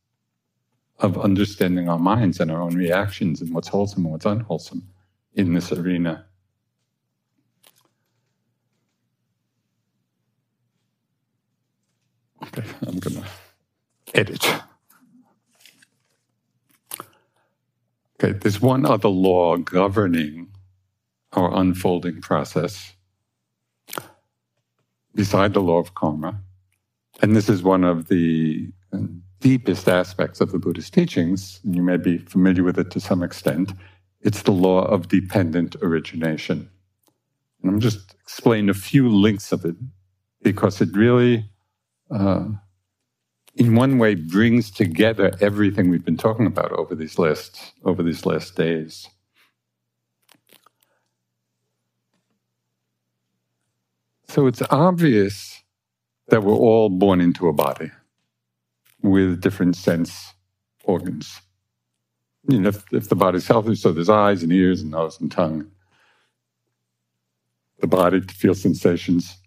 [0.99, 4.89] of understanding our minds and our own reactions and what's wholesome and what's unwholesome
[5.33, 6.25] in this arena.
[12.43, 13.25] Okay, I'm going to
[14.13, 14.45] edit.
[18.19, 20.49] Okay, there's one other law governing
[21.31, 22.93] our unfolding process
[25.15, 26.39] beside the law of karma.
[27.21, 28.99] And this is one of the uh,
[29.39, 31.59] deepest aspects of the Buddhist teachings.
[31.63, 33.73] And you may be familiar with it to some extent.
[34.21, 36.69] It's the law of dependent origination.
[37.61, 39.75] And I'm just explain a few links of it
[40.41, 41.49] because it really
[42.13, 42.45] uh,
[43.55, 48.25] in one way brings together everything we've been talking about over these last over these
[48.25, 49.07] last days.
[54.27, 55.61] So it's obvious
[56.29, 57.91] that we're all born into a body
[59.03, 60.33] with different sense
[60.85, 61.39] organs.
[62.47, 65.31] You know, if, if the body's healthy, so there's eyes and ears and nose and
[65.31, 65.69] tongue.
[67.79, 69.37] The body to feel sensations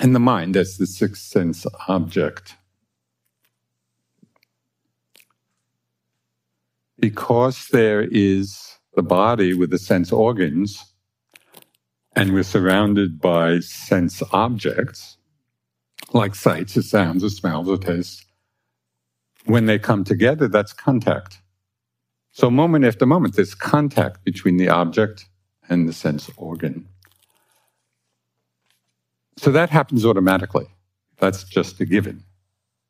[0.00, 2.56] and the mind as the sixth sense object.
[6.98, 10.82] Because there is the body with the sense organs,
[12.14, 15.18] and we're surrounded by sense objects,
[16.12, 18.24] like sights or sounds or smells or tastes,
[19.44, 21.38] when they come together, that's contact.
[22.32, 25.26] So, moment after moment, there's contact between the object
[25.68, 26.88] and the sense organ.
[29.36, 30.66] So that happens automatically.
[31.18, 32.24] That's just a given.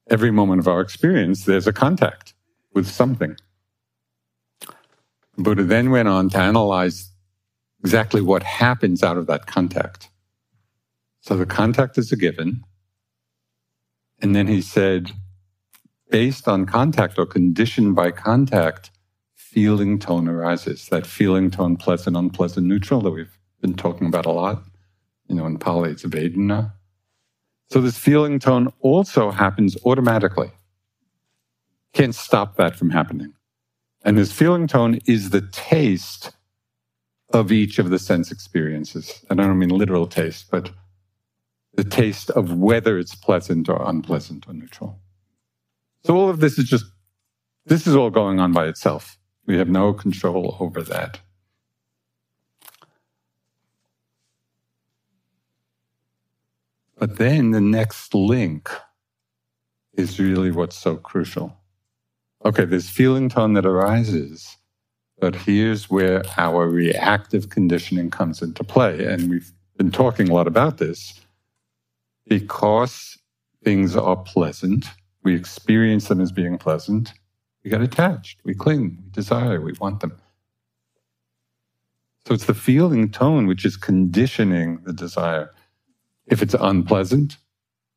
[0.08, 2.34] Every moment of our experience, there's a contact
[2.72, 3.36] with something.
[5.36, 7.10] Buddha then went on to analyze
[7.80, 10.08] exactly what happens out of that contact.
[11.20, 12.62] So the contact is a given.
[14.22, 15.10] And then he said,
[16.10, 18.90] based on contact or conditioned by contact,
[19.34, 20.88] feeling tone arises.
[20.88, 24.62] That feeling tone, pleasant, unpleasant, neutral that we've been talking about a lot.
[25.28, 26.72] You know, in Pali, it's Vedana.
[27.70, 30.50] So this feeling tone also happens automatically.
[31.92, 33.32] Can't stop that from happening.
[34.04, 36.32] And this feeling tone is the taste
[37.32, 39.24] of each of the sense experiences.
[39.28, 40.70] And I don't mean literal taste, but
[41.74, 45.00] the taste of whether it's pleasant or unpleasant or neutral.
[46.04, 46.84] So all of this is just,
[47.64, 49.18] this is all going on by itself.
[49.46, 51.18] We have no control over that.
[56.96, 58.70] But then the next link
[59.94, 61.56] is really what's so crucial.
[62.44, 64.56] Okay, there's feeling tone that arises,
[65.18, 69.04] but here's where our reactive conditioning comes into play.
[69.04, 71.20] And we've been talking a lot about this.
[72.26, 73.18] Because
[73.62, 74.86] things are pleasant,
[75.22, 77.12] we experience them as being pleasant,
[77.62, 80.16] we get attached, we cling, we desire, we want them.
[82.26, 85.50] So it's the feeling tone which is conditioning the desire.
[86.26, 87.36] If it's unpleasant,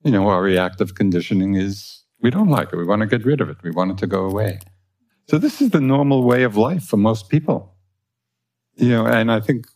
[0.04, 2.78] you know, our reactive conditioning is we don't like it.
[2.78, 3.58] We want to get rid of it.
[3.64, 4.60] We want it to go away.
[5.28, 7.76] So this is the normal way of life for most people.
[8.76, 9.68] You know, and I think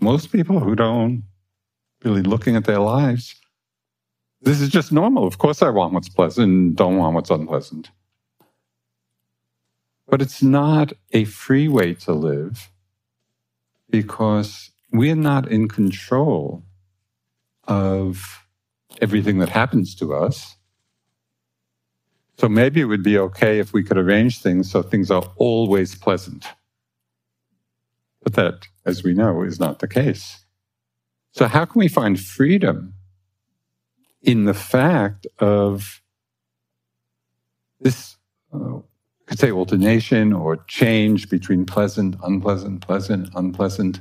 [0.00, 1.24] most people who don't
[2.04, 3.34] really looking at their lives,
[4.40, 5.26] this is just normal.
[5.26, 7.90] Of course I want what's pleasant, and don't want what's unpleasant.
[10.08, 12.70] But it's not a free way to live
[13.88, 16.64] because we're not in control
[17.64, 18.44] of
[19.00, 20.56] everything that happens to us.
[22.38, 25.94] So maybe it would be okay if we could arrange things so things are always
[25.94, 26.46] pleasant.
[28.22, 30.44] But that, as we know, is not the case.
[31.32, 32.94] So, how can we find freedom
[34.22, 36.02] in the fact of
[37.80, 38.16] this,
[38.52, 38.78] uh,
[39.26, 44.00] could say alternation or change between pleasant, unpleasant, pleasant, unpleasant?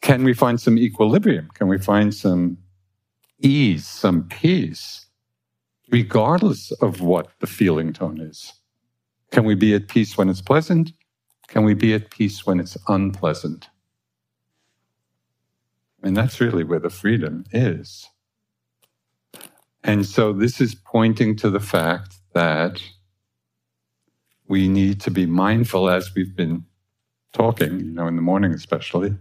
[0.00, 1.48] Can we find some equilibrium?
[1.54, 2.58] Can we find some
[3.44, 5.06] ease, some peace,
[5.90, 8.54] regardless of what the feeling tone is?
[9.30, 10.92] Can we be at peace when it's pleasant?
[11.48, 13.68] Can we be at peace when it's unpleasant?
[16.02, 18.08] And that's really where the freedom is.
[19.82, 22.82] And so this is pointing to the fact that
[24.48, 26.64] we need to be mindful as we've been
[27.32, 29.16] talking, you know, in the morning especially.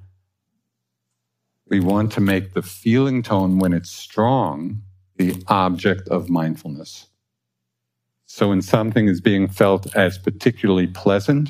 [1.74, 4.84] We want to make the feeling tone when it's strong
[5.16, 7.08] the object of mindfulness.
[8.28, 11.50] So when something is being felt as particularly pleasant,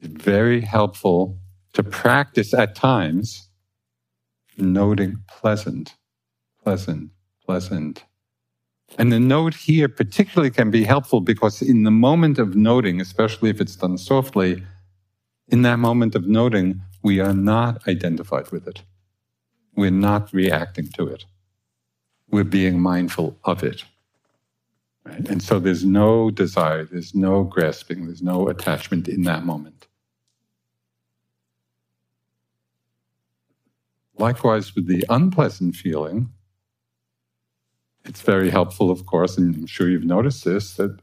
[0.00, 1.40] it's very helpful
[1.72, 3.48] to practice at times
[4.56, 5.96] noting pleasant,
[6.62, 7.10] pleasant,
[7.44, 8.04] pleasant.
[8.96, 13.50] And the note here particularly can be helpful because in the moment of noting, especially
[13.50, 14.62] if it's done softly,
[15.48, 18.82] in that moment of noting, we are not identified with it.
[19.76, 21.26] We're not reacting to it.
[22.30, 23.84] We're being mindful of it.
[25.04, 25.28] Right?
[25.28, 29.86] And so there's no desire, there's no grasping, there's no attachment in that moment.
[34.16, 36.30] Likewise, with the unpleasant feeling,
[38.06, 40.98] it's very helpful, of course, and I'm sure you've noticed this, that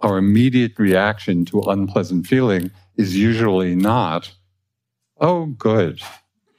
[0.00, 4.32] our immediate reaction to unpleasant feeling is usually not,
[5.20, 6.00] oh, good.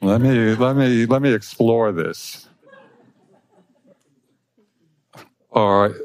[0.02, 2.48] Let me, let me, let me explore this.
[5.52, 5.96] Our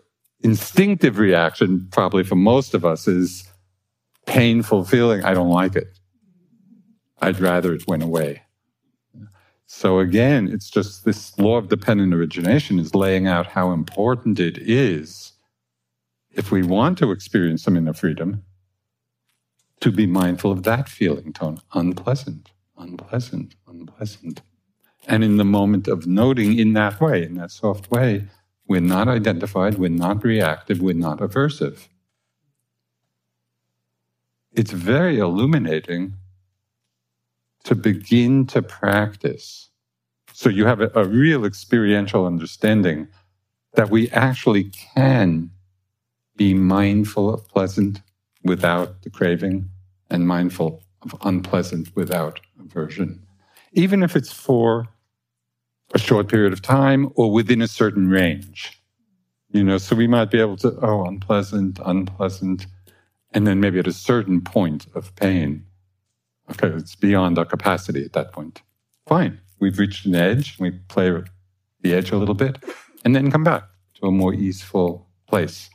[0.40, 3.44] instinctive reaction, probably for most of us, is
[4.26, 5.24] painful feeling.
[5.24, 5.98] I don't like it.
[7.20, 8.42] I'd rather it went away.
[9.66, 14.58] So again, it's just this law of dependent origination is laying out how important it
[14.58, 15.32] is
[16.32, 18.44] if we want to experience some inner freedom
[19.84, 24.40] to be mindful of that feeling tone unpleasant, unpleasant, unpleasant.
[25.06, 28.24] And in the moment of noting in that way, in that soft way,
[28.66, 31.88] we're not identified, we're not reactive, we're not aversive.
[34.52, 36.14] It's very illuminating
[37.64, 39.68] to begin to practice.
[40.32, 43.08] So you have a, a real experiential understanding
[43.74, 44.64] that we actually
[44.94, 45.50] can
[46.36, 48.00] be mindful of pleasant
[48.42, 49.68] without the craving
[50.14, 53.26] and mindful of unpleasant without aversion,
[53.72, 54.88] even if it's for
[55.92, 58.80] a short period of time or within a certain range.
[59.50, 62.66] You know, so we might be able to, oh, unpleasant, unpleasant,
[63.32, 65.64] and then maybe at a certain point of pain,
[66.50, 68.62] Okay, it's beyond our capacity at that point.
[69.06, 69.40] Fine.
[69.60, 70.56] We've reached an edge.
[70.58, 71.10] We play
[71.80, 72.58] the edge a little bit
[73.04, 75.70] and then come back to a more easeful place.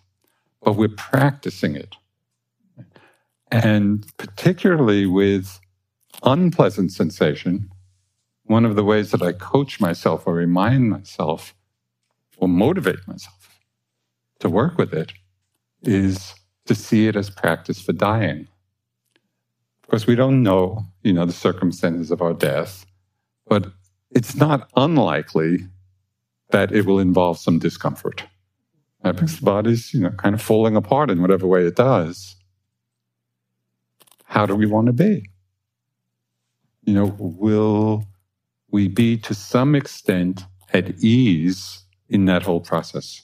[0.61, 1.95] But we're practicing it.
[3.51, 5.59] And particularly with
[6.23, 7.69] unpleasant sensation,
[8.43, 11.53] one of the ways that I coach myself or remind myself
[12.37, 13.59] or motivate myself
[14.39, 15.13] to work with it
[15.83, 16.33] is
[16.65, 18.47] to see it as practice for dying.
[19.83, 22.85] Of course, we don't know, you know, the circumstances of our death,
[23.47, 23.71] but
[24.11, 25.67] it's not unlikely
[26.51, 28.23] that it will involve some discomfort.
[29.03, 29.13] Right?
[29.13, 32.35] Because the body's, you know, kind of falling apart in whatever way it does.
[34.29, 35.27] How do we want to be?
[36.83, 38.05] You know, will
[38.69, 43.23] we be to some extent at ease in that whole process?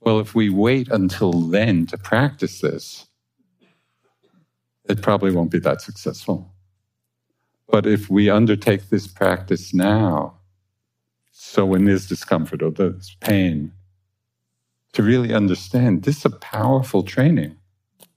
[0.00, 3.06] Well, if we wait until then to practice this,
[4.88, 6.50] it probably won't be that successful.
[7.68, 10.38] But if we undertake this practice now,
[11.30, 13.72] so when there's discomfort or there's pain,
[14.94, 17.58] to really understand this is a powerful training.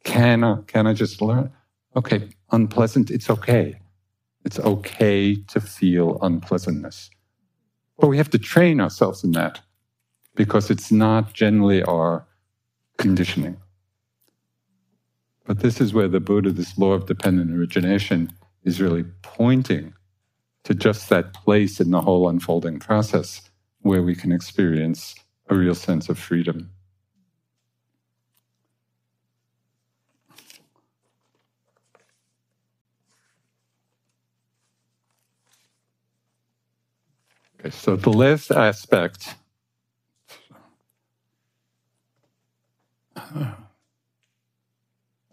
[0.05, 1.51] Can I, can I just learn?
[1.97, 3.79] Okay, unpleasant, it's okay.
[4.45, 7.09] It's okay to feel unpleasantness.
[7.97, 9.61] But we have to train ourselves in that
[10.35, 12.27] because it's not generally our
[12.99, 13.57] conditioning.
[15.47, 18.31] But this is where the Buddha, this law of dependent origination,
[18.63, 19.95] is really pointing
[20.65, 23.41] to just that place in the whole unfolding process
[23.81, 25.15] where we can experience
[25.49, 26.69] a real sense of freedom.
[37.59, 39.35] Okay, so the last aspect.
[43.15, 43.55] I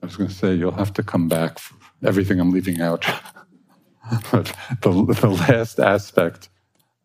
[0.01, 1.75] was going to say you'll have to come back for
[2.07, 3.05] everything I'm leaving out.
[4.33, 6.49] but the, the last aspect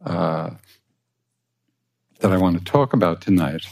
[0.05, 0.51] uh,
[2.19, 3.65] that I want to talk about tonight,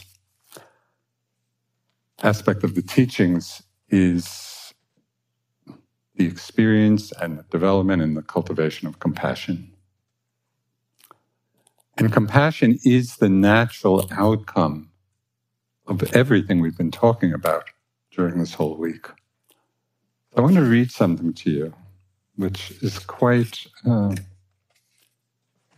[2.22, 4.74] aspect of the teachings, is
[6.14, 9.72] the experience and the development and the cultivation of compassion.
[11.98, 14.90] And compassion is the natural outcome
[15.88, 17.64] of everything we've been talking about
[18.12, 19.08] during this whole week.
[20.36, 21.74] I want to read something to you,
[22.36, 24.14] which is quite, uh,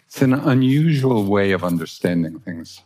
[0.05, 2.83] it's an unusual way of understanding things,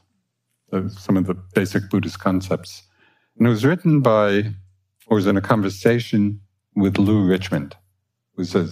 [0.97, 2.85] some of the basic Buddhist concepts.
[3.37, 4.53] And it was written by,
[5.09, 6.41] or was in a conversation
[6.76, 7.74] with Lou Richmond,
[8.37, 8.68] who's a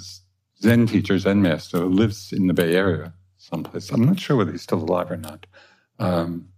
[0.61, 3.91] Zen teacher, Zen master, who lives in the Bay Area someplace.
[3.91, 5.47] I'm not sure whether he's still alive or not.
[5.99, 6.49] Um,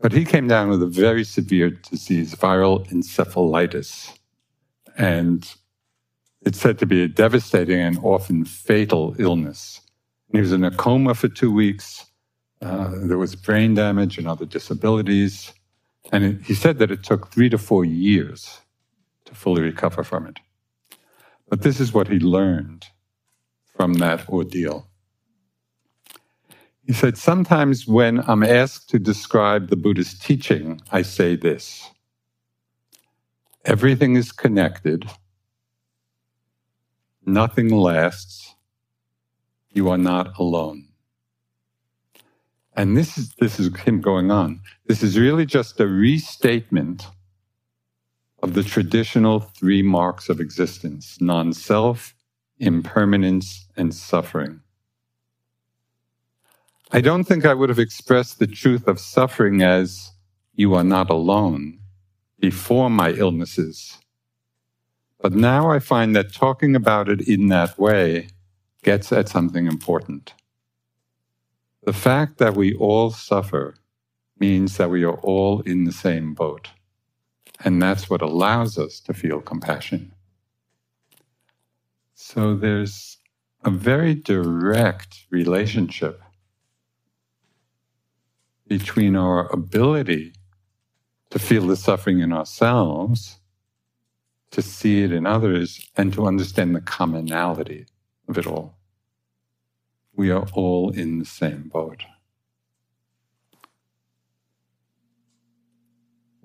[0.00, 4.12] but he came down with a very severe disease, viral encephalitis.
[4.98, 5.50] And
[6.42, 9.80] it's said to be a devastating and often fatal illness.
[10.32, 12.04] He was in a coma for two weeks.
[12.60, 15.52] Uh, there was brain damage and other disabilities.
[16.10, 18.60] And it, he said that it took three to four years
[19.24, 20.40] to fully recover from it.
[21.48, 22.86] But this is what he learned
[23.76, 24.88] from that ordeal.
[26.84, 31.90] He said, Sometimes when I'm asked to describe the Buddhist teaching, I say this
[33.64, 35.08] everything is connected,
[37.24, 38.54] nothing lasts,
[39.70, 40.88] you are not alone.
[42.74, 44.60] And this is, this is him going on.
[44.86, 47.06] This is really just a restatement
[48.42, 52.14] of the traditional three marks of existence non self,
[52.58, 54.60] impermanence, and suffering.
[56.94, 60.12] I don't think I would have expressed the truth of suffering as
[60.52, 61.78] you are not alone
[62.38, 63.96] before my illnesses.
[65.18, 68.28] But now I find that talking about it in that way
[68.82, 70.34] gets at something important.
[71.84, 73.76] The fact that we all suffer
[74.38, 76.68] means that we are all in the same boat.
[77.64, 80.12] And that's what allows us to feel compassion.
[82.14, 83.16] So there's
[83.64, 86.20] a very direct relationship
[88.78, 90.32] between our ability
[91.28, 93.38] to feel the suffering in ourselves,
[94.50, 97.84] to see it in others, and to understand the commonality
[98.28, 98.74] of it all.
[100.16, 102.04] We are all in the same boat.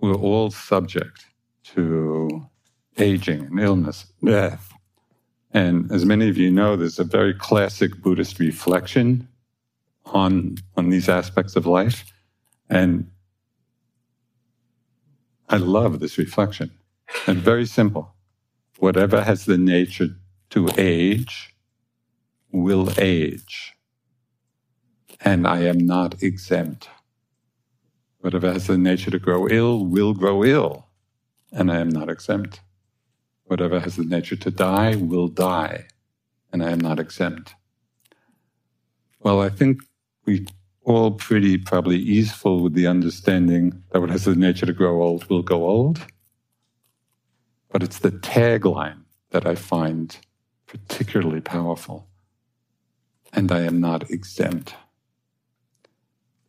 [0.01, 1.27] We're all subject
[1.75, 2.45] to
[2.97, 4.73] aging and illness, death.
[5.53, 9.29] And as many of you know, there's a very classic Buddhist reflection
[10.07, 12.03] on, on these aspects of life.
[12.69, 13.11] And
[15.49, 16.71] I love this reflection.
[17.27, 18.15] And very simple.
[18.79, 20.09] Whatever has the nature
[20.51, 21.55] to age
[22.51, 23.73] will age.
[25.21, 26.89] And I am not exempt.
[28.19, 30.87] Whatever has the nature to grow ill will grow ill.
[31.51, 32.61] And I am not exempt.
[33.45, 35.87] Whatever has the nature to die will die.
[36.51, 37.55] And I am not exempt.
[39.19, 39.81] Well, I think
[40.25, 40.47] we
[40.87, 45.29] all pretty probably easeful with the understanding that what has the nature to grow old
[45.29, 45.99] will go old.
[47.69, 50.17] But it's the tagline that I find
[50.65, 52.07] particularly powerful.
[53.33, 54.75] And I am not exempt.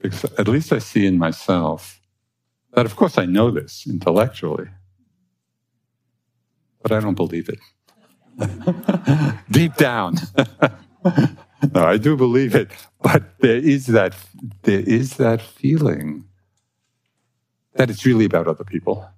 [0.00, 2.00] Because at least I see in myself
[2.74, 4.68] that, of course, I know this intellectually,
[6.80, 7.58] but I don't believe it.
[9.50, 10.14] Deep down.
[11.74, 12.70] no, I do believe it,
[13.02, 14.14] but there is that
[14.62, 16.24] there is that feeling
[17.74, 19.08] that it's really about other people.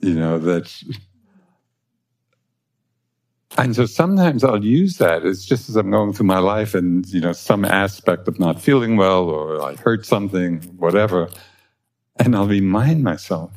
[0.00, 0.72] You know that,
[3.58, 7.06] and so sometimes I'll use that as just as I'm going through my life, and
[7.08, 11.28] you know some aspect of not feeling well, or I heard something, whatever,
[12.18, 13.52] And I'll remind myself,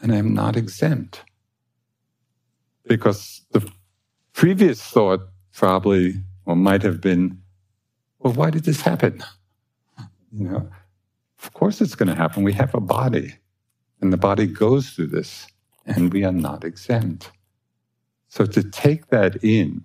[0.00, 1.24] and I'm not exempt.
[2.86, 3.70] Because the
[4.32, 5.20] previous thought
[5.52, 6.14] probably
[6.48, 7.42] or might have been,
[8.20, 9.22] well, why did this happen?
[10.32, 10.70] You know,
[11.42, 12.42] of course it's going to happen.
[12.42, 13.34] We have a body,
[14.00, 15.46] and the body goes through this,
[15.84, 17.30] and we are not exempt.
[18.28, 19.84] So to take that in,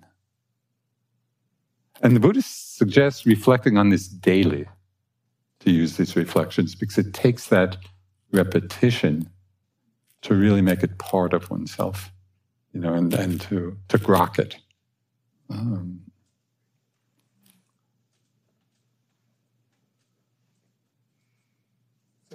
[2.00, 4.66] and the Buddhist suggests reflecting on this daily
[5.60, 7.76] to use these reflections because it takes that
[8.32, 9.28] repetition
[10.22, 12.10] to really make it part of oneself,
[12.72, 14.56] you know, and, and to, to grok it.
[15.50, 16.03] Um,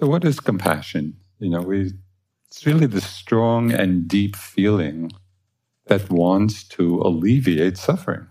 [0.00, 1.14] so, what is compassion?
[1.40, 1.92] You know, we,
[2.46, 5.12] it's really the strong and deep feeling
[5.88, 8.26] that wants to alleviate suffering,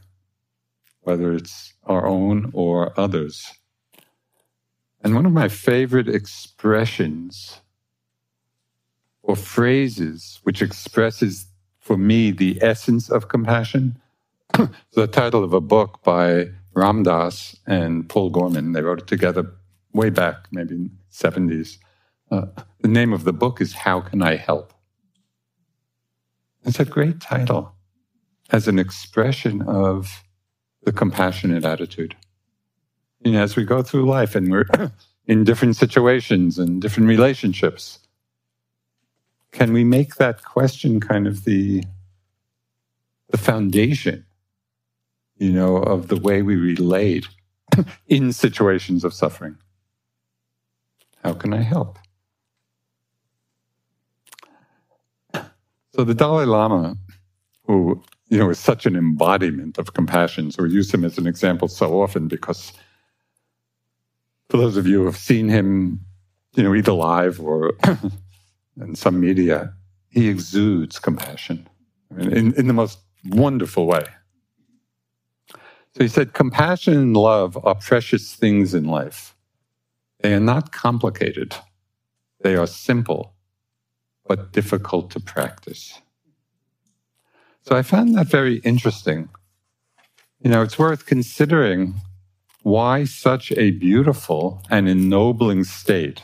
[1.02, 3.52] whether it's our own or others.
[5.02, 7.62] And one of my favorite expressions
[9.22, 11.46] or phrases which expresses
[11.78, 14.02] for me the essence of compassion
[14.94, 18.72] the title of a book by Ram Dass and Paul Gorman.
[18.72, 19.54] They wrote it together
[19.94, 21.78] way back, maybe in 70s.
[22.32, 22.46] Uh,
[22.82, 24.74] the name of the book is How Can I Help?
[26.64, 27.74] It's a great title
[28.52, 30.24] as an expression of
[30.84, 32.16] the compassionate attitude.
[33.24, 34.66] Know, as we go through life and we're
[35.28, 38.00] in different situations and different relationships,
[39.52, 41.84] can we make that question kind of the,
[43.30, 44.26] the foundation,
[45.38, 47.28] you know, of the way we relate
[48.08, 49.58] in situations of suffering?
[51.24, 52.00] How can I help?
[55.96, 56.96] So the Dalai Lama,
[57.66, 61.28] who you know is such an embodiment of compassion, so we use him as an
[61.28, 62.72] example so often because
[64.50, 66.00] for those of you who have seen him,
[66.56, 67.74] you know, either live or
[68.82, 69.74] in some media,
[70.10, 71.68] he exudes compassion
[72.12, 74.04] I mean, in, in the most wonderful way.
[75.96, 79.36] So he said, compassion and love are precious things in life.
[80.22, 81.56] They are not complicated.
[82.42, 83.34] They are simple
[84.28, 86.00] but difficult to practice.
[87.64, 89.30] So I found that very interesting.
[90.40, 91.96] You know, it's worth considering
[92.62, 96.22] why such a beautiful and ennobling state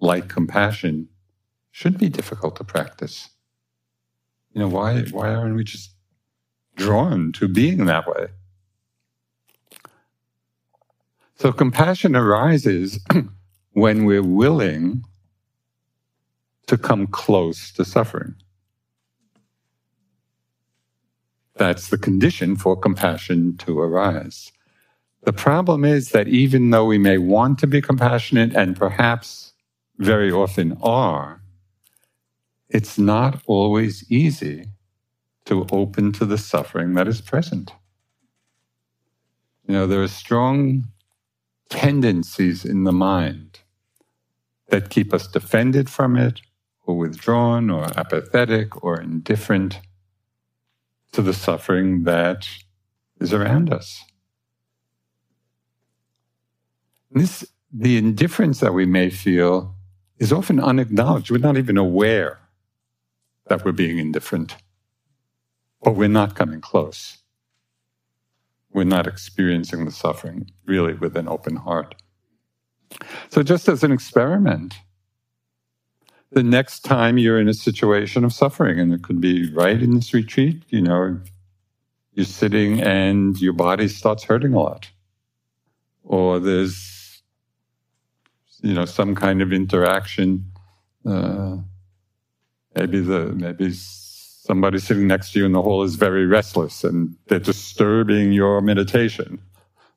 [0.00, 1.08] like compassion
[1.70, 3.30] should be difficult to practice.
[4.52, 5.94] You know, why, why aren't we just
[6.74, 8.28] drawn to being that way?
[11.36, 12.98] So compassion arises
[13.72, 15.04] when we're willing
[16.66, 18.34] to come close to suffering.
[21.56, 24.50] That's the condition for compassion to arise.
[25.24, 29.52] The problem is that even though we may want to be compassionate and perhaps
[29.98, 31.42] very often are,
[32.68, 34.66] it's not always easy
[35.44, 37.72] to open to the suffering that is present.
[39.66, 40.84] You know, there are strong
[41.68, 43.60] tendencies in the mind
[44.68, 46.40] that keep us defended from it
[46.84, 49.80] or withdrawn or apathetic or indifferent
[51.12, 52.48] to the suffering that
[53.20, 54.02] is around us.
[57.10, 59.74] This, the indifference that we may feel
[60.18, 61.30] is often unacknowledged.
[61.30, 62.38] We're not even aware
[63.46, 64.56] that we're being indifferent,
[65.82, 67.18] but we're not coming close.
[68.76, 71.94] We're not experiencing the suffering really with an open heart.
[73.30, 74.74] So, just as an experiment,
[76.30, 79.94] the next time you're in a situation of suffering, and it could be right in
[79.94, 81.18] this retreat, you know,
[82.12, 84.90] you're sitting and your body starts hurting a lot,
[86.04, 87.22] or there's,
[88.60, 90.52] you know, some kind of interaction.
[91.02, 91.56] Uh,
[92.74, 93.72] maybe the maybe
[94.46, 98.60] somebody sitting next to you in the hall is very restless and they're disturbing your
[98.60, 99.40] meditation.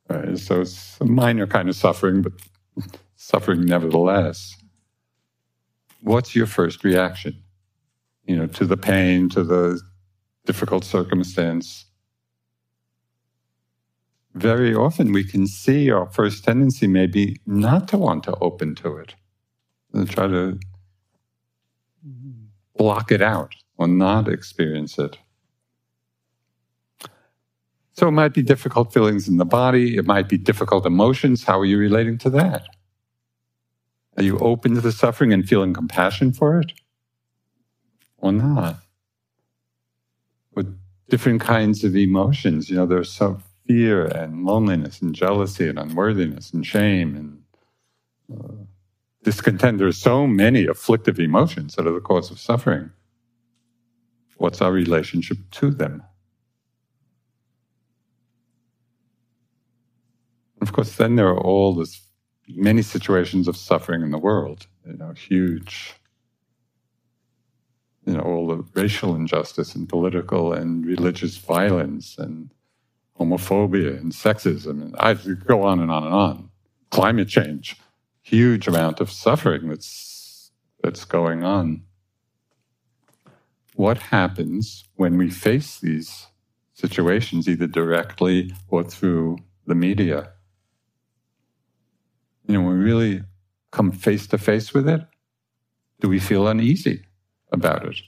[0.10, 0.38] Right?
[0.38, 2.34] So it's a minor kind of suffering, but
[3.16, 4.56] suffering nevertheless
[6.02, 7.36] what's your first reaction?
[8.26, 9.82] You know, to the pain, to the
[10.46, 11.86] difficult circumstance.
[14.36, 18.98] Very often we can see our first tendency maybe not to want to open to
[18.98, 19.16] it,
[19.94, 20.60] and try to
[22.78, 25.18] block it out or not experience it.
[27.94, 31.46] So it might be difficult feelings in the body, it might be difficult emotions.
[31.46, 32.68] How are you relating to that?
[34.18, 36.74] Are you open to the suffering and feeling compassion for it?
[38.18, 38.78] Or not?
[40.54, 40.78] With
[41.10, 46.52] different kinds of emotions, you know, there's some fear and loneliness and jealousy and unworthiness
[46.52, 48.54] and shame and uh,
[49.24, 49.78] discontent.
[49.78, 52.92] There are so many afflictive emotions that are the cause of suffering.
[54.40, 56.02] What's our relationship to them?
[60.62, 62.02] Of course, then there are all this
[62.48, 64.66] many situations of suffering in the world.
[64.88, 65.94] You know, huge.
[68.06, 72.50] You know, all the racial injustice and political and religious violence and
[73.20, 74.82] homophobia and sexism.
[74.82, 76.50] And I go on and on and on.
[76.92, 77.76] Climate change,
[78.22, 81.84] huge amount of suffering that's that's going on.
[83.80, 86.28] What happens when we face these
[86.74, 90.34] situations, either directly or through the media?
[92.46, 93.24] You know, when we really
[93.72, 95.00] come face to face with it,
[96.02, 97.06] do we feel uneasy
[97.54, 98.02] about it?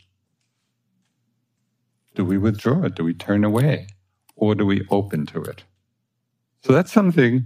[2.15, 2.95] Do we withdraw it?
[2.95, 3.87] Do we turn away?
[4.35, 5.63] Or do we open to it?
[6.63, 7.45] So that's something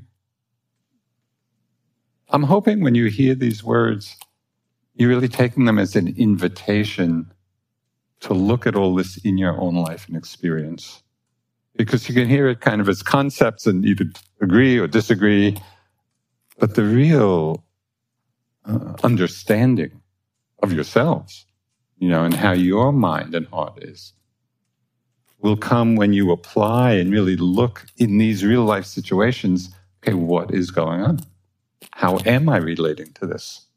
[2.30, 4.18] I'm hoping when you hear these words,
[4.96, 7.32] you're really taking them as an invitation
[8.26, 11.04] to look at all this in your own life and experience.
[11.76, 14.06] Because you can hear it kind of as concepts and either
[14.42, 15.56] agree or disagree,
[16.58, 17.64] but the real
[18.66, 20.02] uh, understanding
[20.64, 21.46] of yourselves,
[22.00, 24.14] you know, and how your mind and heart is,
[25.40, 29.70] will come when you apply and really look in these real life situations.
[30.02, 31.20] Okay, what is going on?
[31.92, 33.68] How am I relating to this?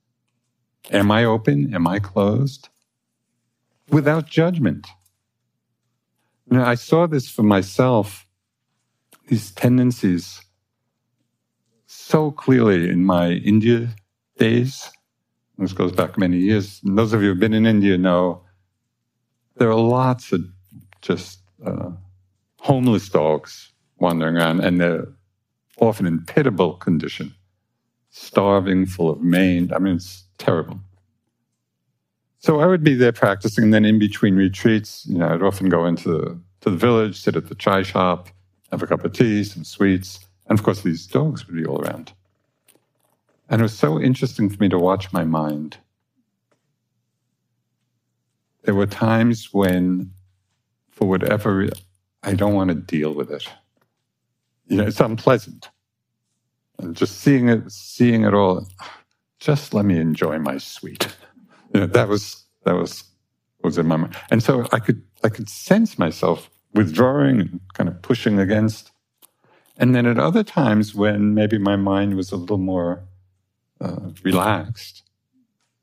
[0.90, 1.74] Am I open?
[1.74, 2.70] Am I closed?
[3.91, 4.86] Without judgment.
[6.51, 8.26] Know, I saw this for myself,
[9.28, 10.41] these tendencies
[11.86, 13.89] so clearly in my India
[14.39, 14.91] days.
[15.59, 16.80] This goes back many years.
[16.84, 18.43] And those of you who've been in India know
[19.57, 20.45] there are lots of
[21.03, 21.91] just uh,
[22.61, 25.09] homeless dogs wandering around, and they're
[25.80, 27.34] often in pitiable condition
[28.11, 29.72] starving, full of maimed.
[29.72, 30.80] I mean, it's terrible.
[32.39, 35.68] So I would be there practicing, and then in between retreats, you know, I'd often
[35.68, 38.28] go into the, to the village, sit at the chai shop,
[38.70, 41.80] have a cup of tea, some sweets, and of course, these dogs would be all
[41.80, 42.12] around.
[43.49, 45.78] And it was so interesting for me to watch my mind.
[48.62, 50.12] There were times when,
[50.91, 51.68] for whatever,
[52.22, 53.49] I don't want to deal with it.
[54.66, 55.68] You know, it's unpleasant
[56.78, 58.68] and just seeing it, seeing it all.
[59.41, 61.09] Just let me enjoy my sweet.
[61.73, 63.05] You know, that was that was
[63.62, 67.89] was in my mind, and so I could I could sense myself withdrawing and kind
[67.89, 68.91] of pushing against.
[69.77, 73.05] And then at other times when maybe my mind was a little more
[73.81, 75.05] uh, relaxed,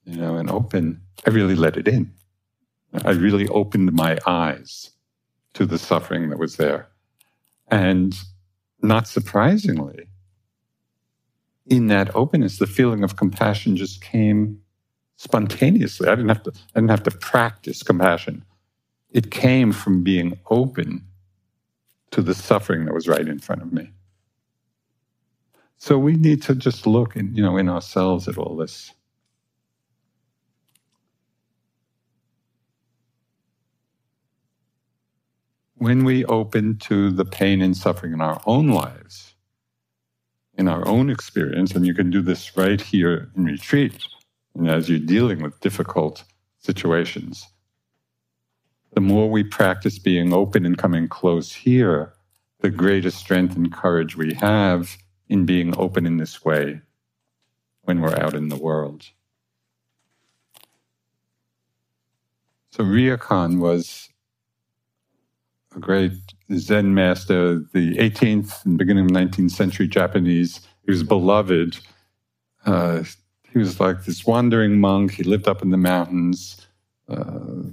[0.03, 2.11] you know, and open, I really let it in.
[3.05, 4.91] I really opened my eyes
[5.53, 6.87] to the suffering that was there.
[7.69, 8.15] And
[8.81, 10.07] not surprisingly,
[11.67, 14.61] in that openness, the feeling of compassion just came
[15.17, 16.07] spontaneously.
[16.07, 18.43] I didn't have to, I didn't have to practice compassion.
[19.11, 21.05] It came from being open
[22.11, 23.91] to the suffering that was right in front of me.
[25.77, 28.91] So we need to just look in, you know, in ourselves at all this.
[35.77, 39.35] When we open to the pain and suffering in our own lives,
[40.57, 44.07] in our own experience, and you can do this right here in retreat,
[44.55, 46.23] and as you're dealing with difficult
[46.59, 47.47] situations.
[48.93, 52.13] The more we practice being open and coming close here,
[52.61, 54.97] the greater strength and courage we have
[55.27, 56.81] in being open in this way
[57.83, 59.09] when we're out in the world.
[62.71, 64.09] So Ryokan was
[65.75, 66.13] a great
[66.53, 70.61] Zen master, the 18th and beginning of 19th century Japanese.
[70.83, 71.79] He was beloved.
[72.65, 73.03] Uh,
[73.55, 75.13] he was like this wandering monk.
[75.13, 76.67] He lived up in the mountains.
[77.07, 77.69] Uh,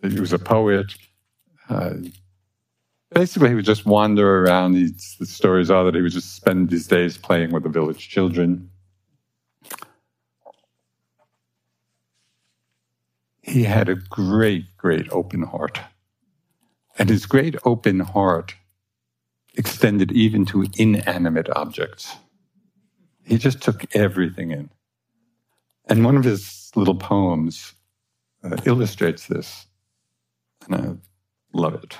[0.00, 0.94] he was a poet.
[1.68, 1.94] Uh,
[3.12, 4.74] basically, he would just wander around.
[4.74, 8.08] He's, the stories are that he would just spend his days playing with the village
[8.08, 8.70] children.
[13.42, 15.80] He had a great, great open heart.
[16.96, 18.54] And his great open heart
[19.56, 22.14] extended even to inanimate objects.
[23.24, 24.70] He just took everything in.
[25.88, 27.74] And one of his little poems
[28.44, 29.66] uh, illustrates this,
[30.66, 31.96] and I love it.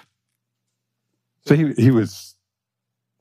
[1.46, 2.34] So he, he was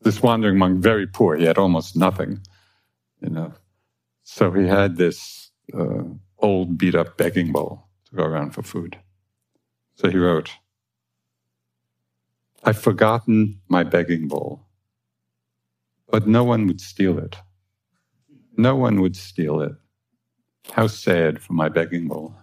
[0.01, 1.35] this wandering monk, very poor.
[1.35, 2.41] He had almost nothing,
[3.21, 3.53] you know.
[4.23, 6.03] So he had this uh,
[6.39, 8.97] old beat up begging bowl to go around for food.
[9.95, 10.51] So he wrote,
[12.63, 14.65] I've forgotten my begging bowl.
[16.09, 17.37] But no one would steal it.
[18.57, 19.73] No one would steal it.
[20.73, 22.33] How sad for my begging bowl.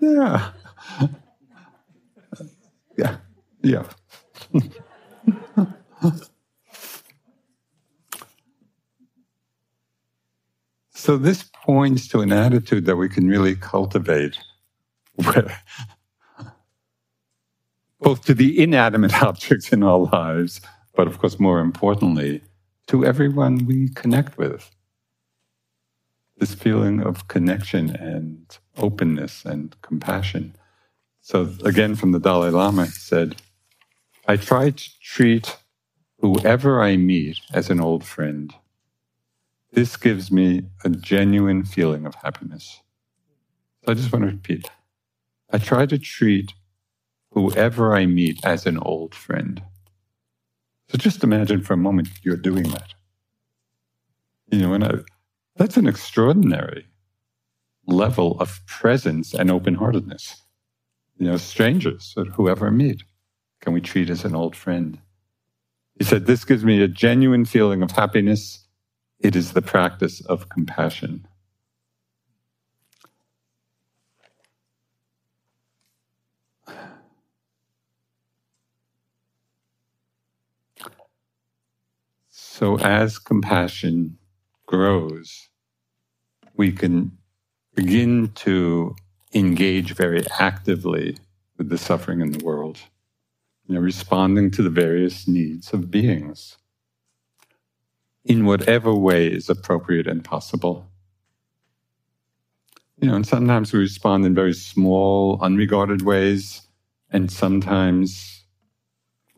[0.00, 0.50] yeah.
[2.96, 3.16] Yeah.
[3.62, 3.84] Yeah.
[10.94, 14.38] so this points to an attitude that we can really cultivate
[15.16, 15.56] where
[18.00, 20.60] both to the inanimate objects in our lives,
[20.94, 22.42] but of course, more importantly,
[22.88, 24.70] to everyone we connect with.
[26.36, 30.56] This feeling of connection and openness and compassion.
[31.20, 33.36] So, again, from the Dalai Lama, he said,
[34.26, 35.56] I try to treat
[36.20, 38.52] whoever I meet as an old friend.
[39.72, 42.80] This gives me a genuine feeling of happiness.
[43.84, 44.70] So I just want to repeat
[45.52, 46.52] I try to treat
[47.32, 49.62] whoever I meet as an old friend.
[50.88, 52.94] So just imagine for a moment you're doing that.
[54.50, 54.92] You know, and I,
[55.56, 56.86] that's an extraordinary
[57.86, 60.42] level of presence and open heartedness.
[61.18, 63.02] You know, strangers or whoever I meet,
[63.60, 64.98] can we treat as an old friend?
[65.98, 68.66] He said, This gives me a genuine feeling of happiness.
[69.20, 71.26] It is the practice of compassion.
[82.56, 84.16] So, as compassion
[84.66, 85.48] grows,
[86.56, 87.18] we can
[87.74, 88.94] begin to
[89.34, 91.16] engage very actively
[91.58, 92.78] with the suffering in the world,
[93.66, 96.56] you know, responding to the various needs of beings
[98.24, 100.86] in whatever way is appropriate and possible.
[103.00, 106.68] You know, and sometimes we respond in very small, unregarded ways,
[107.10, 108.44] and sometimes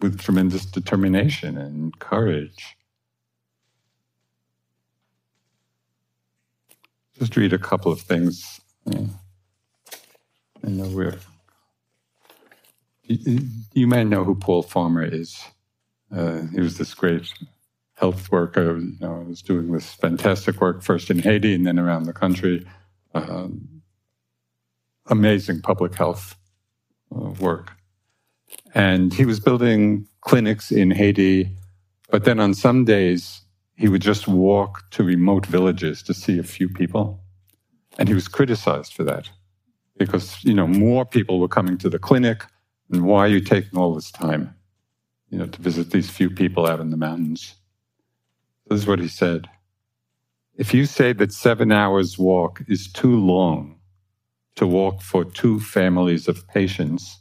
[0.02, 2.76] with tremendous determination and courage.
[7.18, 8.60] Just read a couple of things.
[8.86, 9.04] Uh,
[10.64, 11.18] I know we're.
[13.04, 13.40] You,
[13.72, 15.40] you, may know who Paul Farmer is.
[16.14, 17.32] Uh, he was this great
[17.94, 18.78] health worker.
[18.78, 22.66] You know, was doing this fantastic work first in Haiti and then around the country.
[23.14, 23.48] Uh,
[25.06, 26.36] amazing public health
[27.14, 27.72] uh, work.
[28.74, 31.50] And he was building clinics in Haiti,
[32.10, 33.42] but then on some days
[33.76, 37.20] he would just walk to remote villages to see a few people.
[37.98, 39.28] And he was criticized for that
[39.98, 42.44] because, you know, more people were coming to the clinic.
[42.90, 44.54] And why are you taking all this time,
[45.30, 47.54] you know, to visit these few people out in the mountains?
[48.66, 49.48] This is what he said.
[50.56, 53.78] If you say that seven hours walk is too long
[54.54, 57.20] to walk for two families of patients,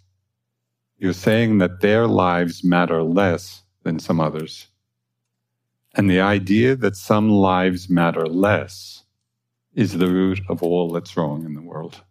[0.97, 4.67] you're saying that their lives matter less than some others.
[5.95, 9.03] And the idea that some lives matter less
[9.73, 12.01] is the root of all that's wrong in the world.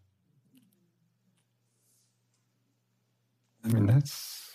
[3.65, 4.51] I mean, that's,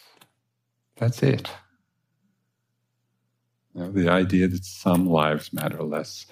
[0.97, 1.49] that's it.
[3.73, 6.25] You know, the idea that some lives matter less.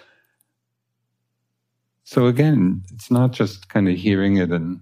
[2.04, 4.80] So again, it's not just kind of hearing it and,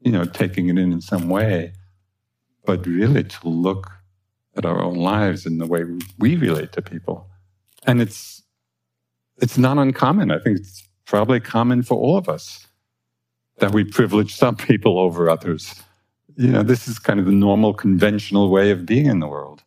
[0.00, 1.72] you know, taking it in in some way,
[2.64, 3.97] but really to look
[4.58, 5.84] at our own lives and the way
[6.18, 7.26] we relate to people.
[7.86, 8.42] And it's
[9.40, 10.32] it's not uncommon.
[10.32, 12.66] I think it's probably common for all of us
[13.58, 15.82] that we privilege some people over others.
[16.36, 19.62] You know, this is kind of the normal conventional way of being in the world.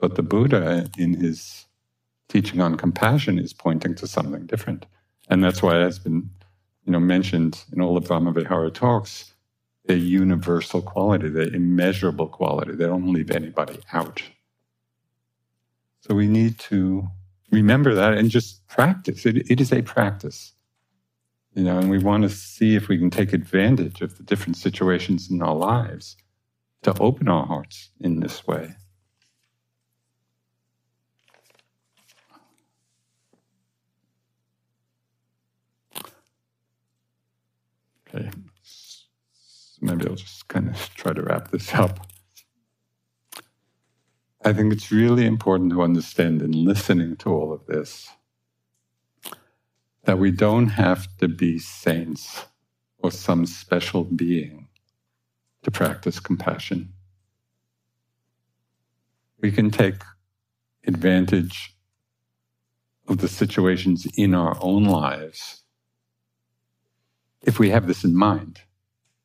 [0.00, 1.66] But the Buddha, in his
[2.28, 4.86] teaching on compassion, is pointing to something different.
[5.28, 6.28] And that's why it has been,
[6.84, 9.32] you know, mentioned in all the Brahmavihara talks
[9.86, 12.74] their universal quality, their immeasurable quality.
[12.74, 14.22] They don't leave anybody out.
[16.02, 17.08] So we need to
[17.50, 19.26] remember that and just practice.
[19.26, 20.52] It, it is a practice.
[21.54, 24.56] You know, and we want to see if we can take advantage of the different
[24.56, 26.16] situations in our lives
[26.82, 28.74] to open our hearts in this way.
[38.14, 38.30] Okay
[39.80, 42.06] maybe I'll just kind of try to wrap this up.
[44.42, 48.08] I think it's really important to understand in listening to all of this
[50.04, 52.46] that we don't have to be saints
[52.98, 54.68] or some special being
[55.62, 56.94] to practice compassion.
[59.40, 60.02] We can take
[60.86, 61.76] advantage
[63.08, 65.64] of the situations in our own lives
[67.42, 68.60] if we have this in mind.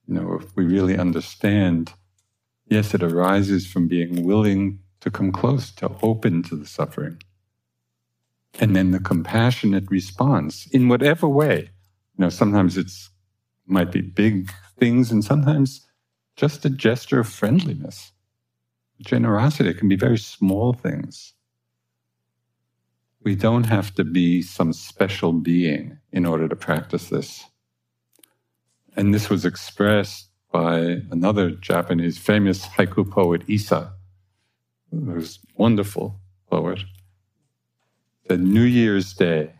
[0.08, 1.94] You know, if we really understand,
[2.68, 7.22] yes, it arises from being willing to come close, to open to the suffering.
[8.60, 11.70] And then the compassionate response in whatever way.
[12.18, 13.10] You know, sometimes it's
[13.68, 15.86] might be big things and sometimes
[16.36, 18.12] just a gesture of friendliness.
[19.02, 21.34] Generosity it can be very small things.
[23.22, 27.44] We don't have to be some special being in order to practice this.
[28.96, 33.94] And this was expressed by another Japanese famous haiku poet, Issa,
[34.90, 36.20] who's wonderful
[36.50, 36.80] poet.
[38.30, 39.54] The New Year's Day,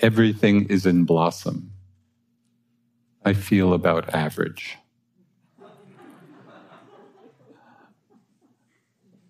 [0.00, 1.72] everything is in blossom.
[3.24, 4.78] I feel about average.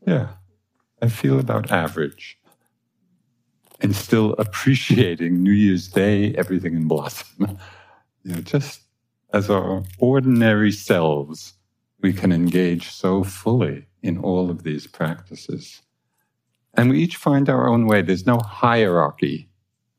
[0.05, 0.31] Yeah,
[1.01, 2.37] I feel about average.
[3.81, 7.57] And still appreciating New Year's Day, everything in blossom.
[8.25, 8.82] you know, just
[9.33, 11.55] as our ordinary selves,
[12.01, 15.81] we can engage so fully in all of these practices.
[16.75, 18.03] And we each find our own way.
[18.03, 19.49] There's no hierarchy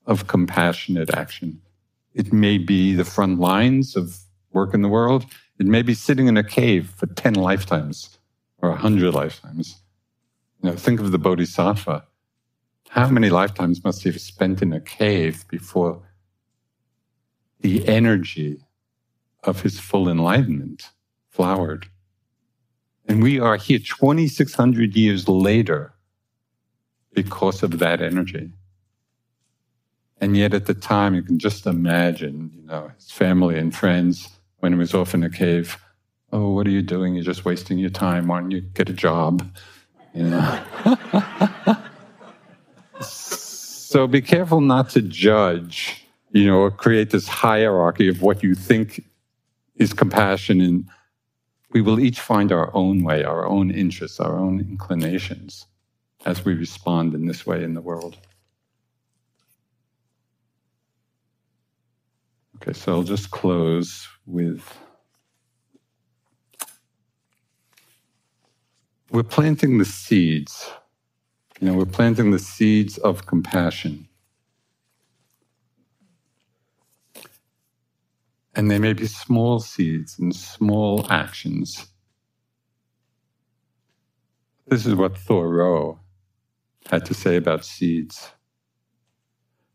[0.05, 1.61] of compassionate action.
[2.13, 4.19] It may be the front lines of
[4.51, 5.25] work in the world.
[5.59, 8.17] It may be sitting in a cave for 10 lifetimes
[8.61, 9.77] or 100 lifetimes.
[10.61, 12.05] You know, think of the Bodhisattva.
[12.89, 16.01] How many lifetimes must he have spent in a cave before
[17.61, 18.59] the energy
[19.43, 20.89] of his full enlightenment
[21.29, 21.87] flowered?
[23.07, 25.93] And we are here 2,600 years later
[27.13, 28.51] because of that energy.
[30.21, 34.29] And yet at the time, you can just imagine, you know, his family and friends
[34.59, 35.77] when he was off in a cave.
[36.31, 37.15] Oh, what are you doing?
[37.15, 38.27] You're just wasting your time.
[38.27, 39.45] Why don't you get a job?
[40.13, 40.63] You know?
[43.01, 48.55] so be careful not to judge, you know, or create this hierarchy of what you
[48.55, 49.03] think
[49.75, 50.61] is compassion.
[50.61, 50.89] And
[51.71, 55.65] we will each find our own way, our own interests, our own inclinations
[56.25, 58.17] as we respond in this way in the world.
[62.57, 64.77] Okay, so I'll just close with
[69.11, 70.71] we're planting the seeds.
[71.59, 74.07] You know, we're planting the seeds of compassion.
[78.55, 81.87] And they may be small seeds and small actions.
[84.67, 85.99] This is what Thoreau
[86.87, 88.31] had to say about seeds.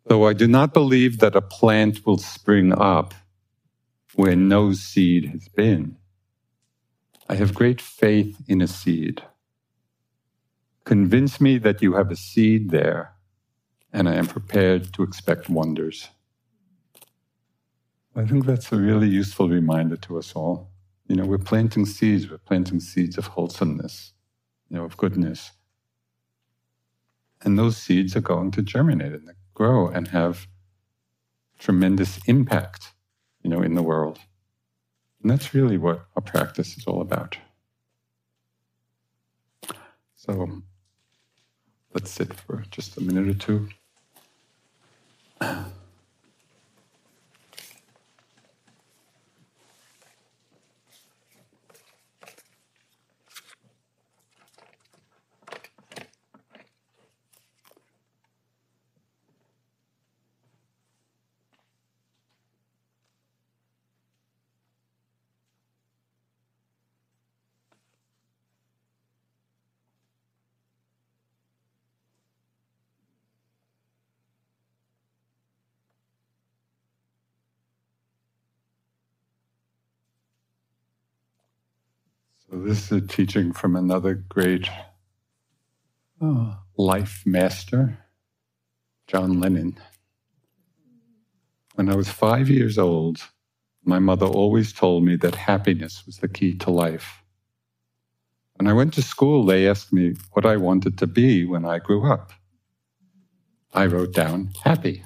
[0.06, 3.14] Though I do not believe that a plant will spring up
[4.14, 5.96] where no seed has been,
[7.28, 9.22] I have great faith in a seed.
[10.84, 13.12] Convince me that you have a seed there,
[13.92, 16.08] and I am prepared to expect wonders.
[18.18, 20.72] I think that's a really useful reminder to us all.
[21.06, 24.12] You know, we're planting seeds, we're planting seeds of wholesomeness,
[24.68, 25.52] you know, of goodness.
[27.42, 30.48] And those seeds are going to germinate and grow and have
[31.60, 32.92] tremendous impact,
[33.44, 34.18] you know, in the world.
[35.22, 37.38] And that's really what our practice is all about.
[40.16, 40.60] So
[41.94, 43.68] let's sit for just a minute or two.
[82.50, 84.68] So, this is a teaching from another great
[86.20, 87.98] oh, life master,
[89.06, 89.78] John Lennon.
[91.74, 93.20] When I was five years old,
[93.84, 97.22] my mother always told me that happiness was the key to life.
[98.56, 101.78] When I went to school, they asked me what I wanted to be when I
[101.78, 102.32] grew up.
[103.74, 105.04] I wrote down happy.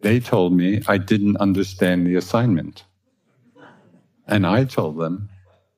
[0.00, 2.84] They told me I didn't understand the assignment.
[4.26, 5.28] And I told them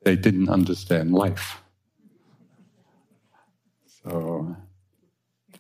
[0.06, 1.60] they didn't understand life.
[4.04, 4.56] So,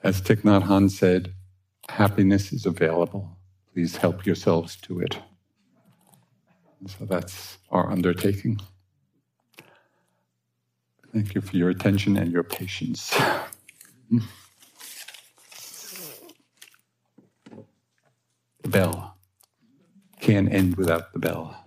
[0.04, 1.34] as Thich Nhat Hanh said,
[1.88, 3.36] happiness is available.
[3.72, 5.18] Please help yourselves to it.
[6.86, 8.60] So that's our undertaking.
[11.12, 13.18] Thank you for your attention and your patience.
[18.62, 19.16] the bell
[20.20, 21.66] can't end without the bell.